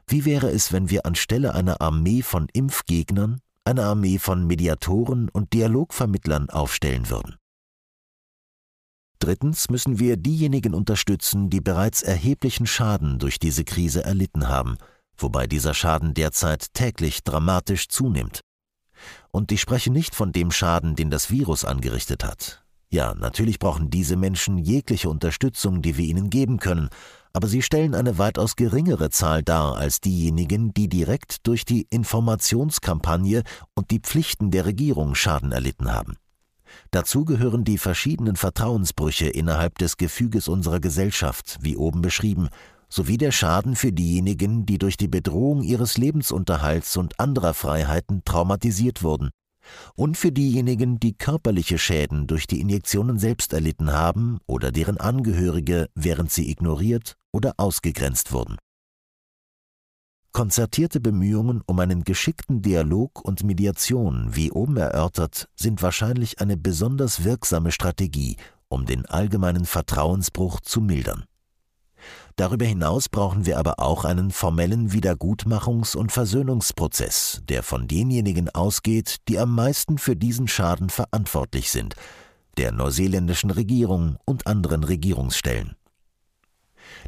Wie 0.05 0.25
wäre 0.25 0.49
es, 0.49 0.73
wenn 0.73 0.89
wir 0.89 1.05
anstelle 1.05 1.55
einer 1.55 1.79
Armee 1.79 2.23
von 2.23 2.49
Impfgegnern 2.51 3.39
eine 3.63 3.85
Armee 3.85 4.19
von 4.19 4.45
Mediatoren 4.45 5.29
und 5.29 5.53
Dialogvermittlern 5.53 6.49
aufstellen 6.49 7.09
würden? 7.09 7.37
Drittens 9.19 9.69
müssen 9.69 9.97
wir 9.97 10.17
diejenigen 10.17 10.73
unterstützen, 10.73 11.49
die 11.49 11.61
bereits 11.61 12.01
erheblichen 12.01 12.67
Schaden 12.67 13.17
durch 13.17 13.39
diese 13.39 13.63
Krise 13.63 14.03
erlitten 14.03 14.49
haben– 14.49 14.77
wobei 15.21 15.47
dieser 15.47 15.73
Schaden 15.73 16.13
derzeit 16.13 16.73
täglich 16.73 17.23
dramatisch 17.23 17.87
zunimmt. 17.87 18.41
Und 19.31 19.51
ich 19.51 19.61
spreche 19.61 19.91
nicht 19.91 20.15
von 20.15 20.31
dem 20.31 20.51
Schaden, 20.51 20.95
den 20.95 21.09
das 21.09 21.29
Virus 21.29 21.65
angerichtet 21.65 22.23
hat. 22.23 22.63
Ja, 22.91 23.13
natürlich 23.13 23.59
brauchen 23.59 23.91
diese 23.91 24.15
Menschen 24.15 24.57
jegliche 24.57 25.09
Unterstützung, 25.09 25.83
die 25.83 25.95
wir 25.97 26.05
ihnen 26.05 26.31
geben 26.31 26.57
können, 26.57 26.89
aber 27.33 27.47
sie 27.47 27.61
stellen 27.61 27.93
eine 27.93 28.17
weitaus 28.17 28.55
geringere 28.55 29.11
Zahl 29.11 29.43
dar 29.43 29.77
als 29.77 30.01
diejenigen, 30.01 30.73
die 30.73 30.89
direkt 30.89 31.45
durch 31.45 31.65
die 31.65 31.85
Informationskampagne 31.91 33.43
und 33.75 33.91
die 33.91 33.99
Pflichten 33.99 34.49
der 34.49 34.65
Regierung 34.65 35.13
Schaden 35.13 35.51
erlitten 35.51 35.93
haben. 35.93 36.17
Dazu 36.91 37.25
gehören 37.25 37.63
die 37.63 37.77
verschiedenen 37.77 38.35
Vertrauensbrüche 38.35 39.27
innerhalb 39.27 39.77
des 39.77 39.97
Gefüges 39.97 40.47
unserer 40.47 40.79
Gesellschaft, 40.79 41.59
wie 41.61 41.77
oben 41.77 42.01
beschrieben, 42.01 42.49
sowie 42.89 43.17
der 43.17 43.31
Schaden 43.31 43.75
für 43.75 43.91
diejenigen, 43.91 44.65
die 44.65 44.77
durch 44.77 44.97
die 44.97 45.07
Bedrohung 45.07 45.61
ihres 45.61 45.97
Lebensunterhalts 45.97 46.97
und 46.97 47.19
anderer 47.19 47.53
Freiheiten 47.53 48.23
traumatisiert 48.25 49.03
wurden, 49.03 49.29
und 49.95 50.17
für 50.17 50.31
diejenigen, 50.31 50.99
die 50.99 51.13
körperliche 51.13 51.77
Schäden 51.77 52.27
durch 52.27 52.47
die 52.47 52.59
Injektionen 52.59 53.19
selbst 53.19 53.53
erlitten 53.53 53.91
haben 53.91 54.39
oder 54.47 54.71
deren 54.71 54.97
Angehörige, 54.97 55.87
während 55.95 56.31
sie 56.31 56.49
ignoriert 56.49 57.15
oder 57.31 57.53
ausgegrenzt 57.57 58.31
wurden. 58.31 58.57
Konzertierte 60.31 60.99
Bemühungen 60.99 61.61
um 61.65 61.79
einen 61.79 62.03
geschickten 62.03 62.61
Dialog 62.61 63.23
und 63.23 63.43
Mediation, 63.43 64.35
wie 64.35 64.51
oben 64.51 64.77
erörtert, 64.77 65.49
sind 65.55 65.81
wahrscheinlich 65.81 66.39
eine 66.39 66.55
besonders 66.55 67.23
wirksame 67.23 67.71
Strategie, 67.71 68.37
um 68.67 68.85
den 68.85 69.05
allgemeinen 69.07 69.65
Vertrauensbruch 69.65 70.61
zu 70.61 70.81
mildern. 70.81 71.25
Darüber 72.35 72.65
hinaus 72.65 73.09
brauchen 73.09 73.45
wir 73.45 73.57
aber 73.57 73.79
auch 73.79 74.05
einen 74.05 74.31
formellen 74.31 74.91
Wiedergutmachungs- 74.91 75.95
und 75.95 76.11
Versöhnungsprozess, 76.11 77.41
der 77.49 77.63
von 77.63 77.87
denjenigen 77.87 78.49
ausgeht, 78.49 79.17
die 79.27 79.39
am 79.39 79.53
meisten 79.53 79.97
für 79.97 80.15
diesen 80.15 80.47
Schaden 80.47 80.89
verantwortlich 80.89 81.69
sind, 81.69 81.95
der 82.57 82.71
neuseeländischen 82.71 83.51
Regierung 83.51 84.17
und 84.25 84.47
anderen 84.47 84.83
Regierungsstellen. 84.83 85.75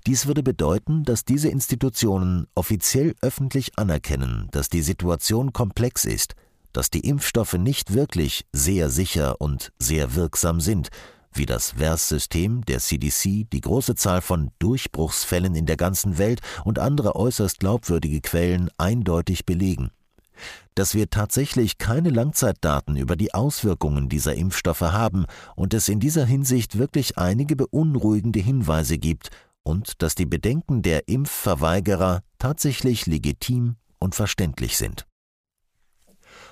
Dies 0.05 0.27
würde 0.27 0.43
bedeuten, 0.43 1.03
dass 1.03 1.25
diese 1.25 1.49
Institutionen 1.49 2.47
offiziell 2.55 3.15
öffentlich 3.21 3.77
anerkennen, 3.77 4.47
dass 4.51 4.69
die 4.69 4.81
Situation 4.81 5.53
komplex 5.53 6.05
ist, 6.05 6.35
dass 6.73 6.89
die 6.89 7.07
Impfstoffe 7.07 7.53
nicht 7.53 7.93
wirklich 7.93 8.45
sehr 8.53 8.89
sicher 8.89 9.39
und 9.39 9.71
sehr 9.79 10.15
wirksam 10.15 10.61
sind 10.61 10.89
wie 11.33 11.45
das 11.45 11.77
VERS-System 11.77 12.65
der 12.65 12.79
CDC 12.79 13.49
die 13.51 13.61
große 13.61 13.95
Zahl 13.95 14.21
von 14.21 14.51
Durchbruchsfällen 14.59 15.55
in 15.55 15.65
der 15.65 15.77
ganzen 15.77 16.17
Welt 16.17 16.41
und 16.63 16.79
andere 16.79 17.15
äußerst 17.15 17.59
glaubwürdige 17.59 18.21
Quellen 18.21 18.69
eindeutig 18.77 19.45
belegen. 19.45 19.91
Dass 20.75 20.95
wir 20.95 21.09
tatsächlich 21.09 21.77
keine 21.77 22.09
Langzeitdaten 22.09 22.95
über 22.95 23.15
die 23.15 23.33
Auswirkungen 23.33 24.09
dieser 24.09 24.35
Impfstoffe 24.35 24.81
haben 24.81 25.25
und 25.55 25.73
es 25.73 25.89
in 25.89 25.99
dieser 25.99 26.25
Hinsicht 26.25 26.77
wirklich 26.77 27.17
einige 27.17 27.55
beunruhigende 27.55 28.39
Hinweise 28.39 28.97
gibt 28.97 29.29
und 29.63 30.01
dass 30.01 30.15
die 30.15 30.25
Bedenken 30.25 30.81
der 30.81 31.07
Impfverweigerer 31.07 32.21
tatsächlich 32.39 33.05
legitim 33.05 33.75
und 33.99 34.15
verständlich 34.15 34.77
sind. 34.77 35.05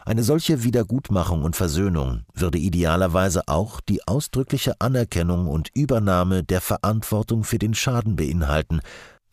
Eine 0.05 0.23
solche 0.23 0.63
Wiedergutmachung 0.63 1.43
und 1.43 1.55
Versöhnung 1.55 2.23
würde 2.33 2.57
idealerweise 2.57 3.47
auch 3.47 3.81
die 3.81 4.07
ausdrückliche 4.07 4.79
Anerkennung 4.79 5.47
und 5.47 5.69
Übernahme 5.75 6.43
der 6.43 6.61
Verantwortung 6.61 7.43
für 7.43 7.59
den 7.59 7.73
Schaden 7.73 8.15
beinhalten, 8.15 8.81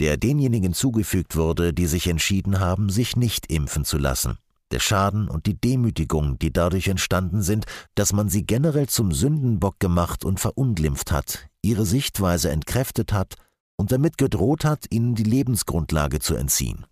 der 0.00 0.16
denjenigen 0.16 0.74
zugefügt 0.74 1.36
wurde, 1.36 1.72
die 1.72 1.86
sich 1.86 2.06
entschieden 2.08 2.60
haben, 2.60 2.90
sich 2.90 3.16
nicht 3.16 3.50
impfen 3.50 3.84
zu 3.84 3.96
lassen. 3.96 4.38
Der 4.72 4.80
Schaden 4.80 5.28
und 5.28 5.46
die 5.46 5.58
Demütigung, 5.58 6.38
die 6.38 6.52
dadurch 6.52 6.88
entstanden 6.88 7.40
sind, 7.40 7.66
dass 7.94 8.12
man 8.12 8.28
sie 8.28 8.44
generell 8.44 8.88
zum 8.88 9.12
Sündenbock 9.12 9.78
gemacht 9.78 10.24
und 10.24 10.40
verunglimpft 10.40 11.12
hat, 11.12 11.48
ihre 11.62 11.86
Sichtweise 11.86 12.50
entkräftet 12.50 13.12
hat 13.12 13.36
und 13.76 13.92
damit 13.92 14.18
gedroht 14.18 14.64
hat, 14.64 14.86
ihnen 14.90 15.14
die 15.14 15.22
Lebensgrundlage 15.22 16.18
zu 16.18 16.34
entziehen. 16.34 16.84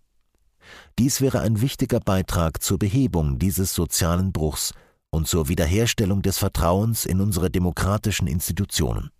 Dies 0.98 1.20
wäre 1.20 1.40
ein 1.40 1.60
wichtiger 1.60 2.00
Beitrag 2.00 2.62
zur 2.62 2.78
Behebung 2.78 3.38
dieses 3.38 3.74
sozialen 3.74 4.32
Bruchs 4.32 4.72
und 5.10 5.28
zur 5.28 5.48
Wiederherstellung 5.48 6.22
des 6.22 6.38
Vertrauens 6.38 7.06
in 7.06 7.20
unsere 7.20 7.50
demokratischen 7.50 8.26
Institutionen. 8.26 9.10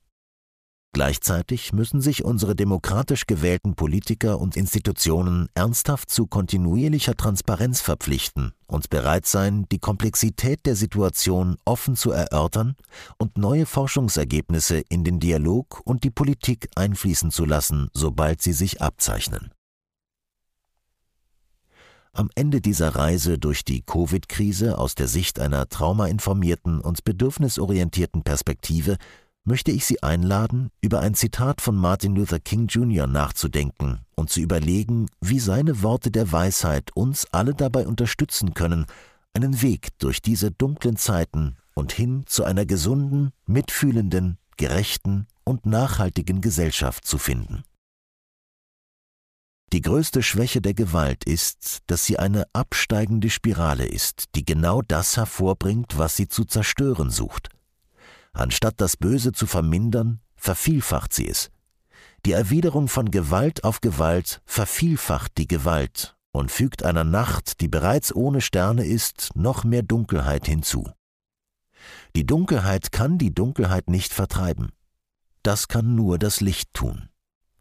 Gleichzeitig 0.95 1.72
müssen 1.72 2.01
sich 2.01 2.24
unsere 2.24 2.55
demokratisch 2.55 3.26
gewählten 3.26 3.74
Politiker 3.74 4.40
und 4.40 4.57
Institutionen 4.57 5.49
ernsthaft 5.55 6.09
zu 6.09 6.28
kontinuierlicher 6.28 7.16
Transparenz 7.16 7.80
verpflichten 7.80 8.53
und 8.68 8.90
bereit 8.90 9.26
sein, 9.26 9.66
die 9.72 9.80
Komplexität 9.80 10.64
der 10.66 10.76
Situation 10.76 11.57
offen 11.64 11.97
zu 11.97 12.12
erörtern 12.12 12.76
und 13.18 13.36
neue 13.38 13.66
Forschungsergebnisse 13.66 14.84
in 14.88 15.03
den 15.03 15.18
Dialog 15.18 15.82
und 15.84 16.05
die 16.05 16.12
Politik 16.12 16.68
einfließen 16.76 17.32
zu 17.32 17.45
lassen, 17.45 17.88
sobald 17.92 18.40
sie 18.40 18.53
sich 18.53 18.80
abzeichnen. 18.80 19.51
Am 22.17 22.31
Ende 22.37 22.61
dieser 22.61 22.95
Reise 22.95 23.41
durch 23.41 23.65
die 23.65 23.83
Covid-Krise 23.83 24.79
aus 24.79 24.95
der 24.95 25.09
Sicht 25.09 25.41
einer 25.41 25.69
traumainformierten 25.69 26.81
und 26.81 27.03
bedürfnisorientierten 27.03 28.23
Perspektive 28.23 28.99
möchte 29.43 29.73
ich 29.73 29.85
Sie 29.85 30.01
einladen, 30.01 30.71
über 30.81 31.01
ein 31.01 31.15
Zitat 31.15 31.61
von 31.61 31.75
Martin 31.75 32.15
Luther 32.15 32.39
King 32.39 32.69
Jr. 32.69 33.09
nachzudenken 33.09 33.99
und 34.15 34.31
zu 34.31 34.39
überlegen, 34.39 35.09
wie 35.21 35.41
seine 35.41 35.83
Worte 35.83 36.12
der 36.12 36.31
Weisheit 36.31 36.93
uns 36.95 37.27
alle 37.33 37.53
dabei 37.53 37.85
unterstützen 37.85 38.55
können, 38.55 38.87
einen 39.33 39.61
Weg 39.61 39.89
durch 39.99 40.23
diese 40.23 40.53
dunklen 40.53 40.97
Zeiten 40.97 41.57
und 41.75 41.91
hin 41.91 42.23
zu 42.27 42.45
einer 42.45 42.65
gesunden, 42.65 43.33
mitfühlenden, 43.45 44.39
gerechten 44.57 45.27
und 45.43 45.67
nachhaltigen 45.67 46.41
Gesellschaft 46.41 47.05
zu 47.05 47.19
finden. 47.19 47.65
Die 49.75 49.83
größte 49.83 50.22
Schwäche 50.22 50.61
der 50.61 50.72
Gewalt 50.72 51.25
ist, 51.25 51.79
dass 51.89 52.07
sie 52.07 52.16
eine 52.16 52.47
absteigende 52.53 53.29
Spirale 53.29 53.85
ist, 53.85 54.27
die 54.37 54.45
genau 54.45 54.83
das 54.83 55.16
hervorbringt, 55.16 55.99
was 55.99 56.14
sie 56.14 56.29
zu 56.29 56.45
zerstören 56.45 57.11
sucht. 57.11 57.49
Anstatt 58.33 58.81
das 58.81 58.97
Böse 58.97 59.33
zu 59.33 59.49
vermindern, 59.49 60.20
vervielfacht 60.37 61.12
sie 61.12 61.29
es. 61.29 61.51
Die 62.25 62.31
Erwiderung 62.31 62.87
von 62.87 63.11
Gewalt 63.11 63.64
auf 63.64 63.81
Gewalt 63.81 64.43
vervielfacht 64.47 65.33
die 65.39 65.49
Gewalt 65.49 66.14
und 66.31 66.53
fügt 66.53 66.85
einer 66.85 67.03
Nacht, 67.03 67.61
die 67.61 67.66
bereits 67.66 68.14
ohne 68.14 68.43
Sterne 68.43 68.87
ist, 68.87 69.31
noch 69.35 69.64
mehr 69.64 69.83
Dunkelheit 69.83 70.47
hinzu. 70.47 70.89
Die 72.14 72.25
Dunkelheit 72.25 72.93
kann 72.93 73.18
die 73.18 73.35
Dunkelheit 73.35 73.91
nicht 73.91 74.12
vertreiben. 74.12 74.70
Das 75.43 75.66
kann 75.66 75.97
nur 75.97 76.20
das 76.20 76.41
Licht 76.41 76.72
tun. 76.75 77.09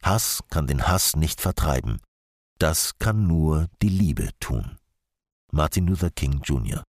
Hass 0.03 0.41
kann 0.49 0.67
den 0.67 0.87
Hass 0.87 1.15
nicht 1.15 1.39
vertreiben. 1.39 2.01
Das 2.59 2.99
kann 2.99 3.25
nur 3.25 3.67
die 3.81 3.89
Liebe 3.89 4.29
tun. 4.39 4.77
Martin 5.51 5.87
Luther 5.87 6.09
King 6.11 6.41
Jr. 6.43 6.83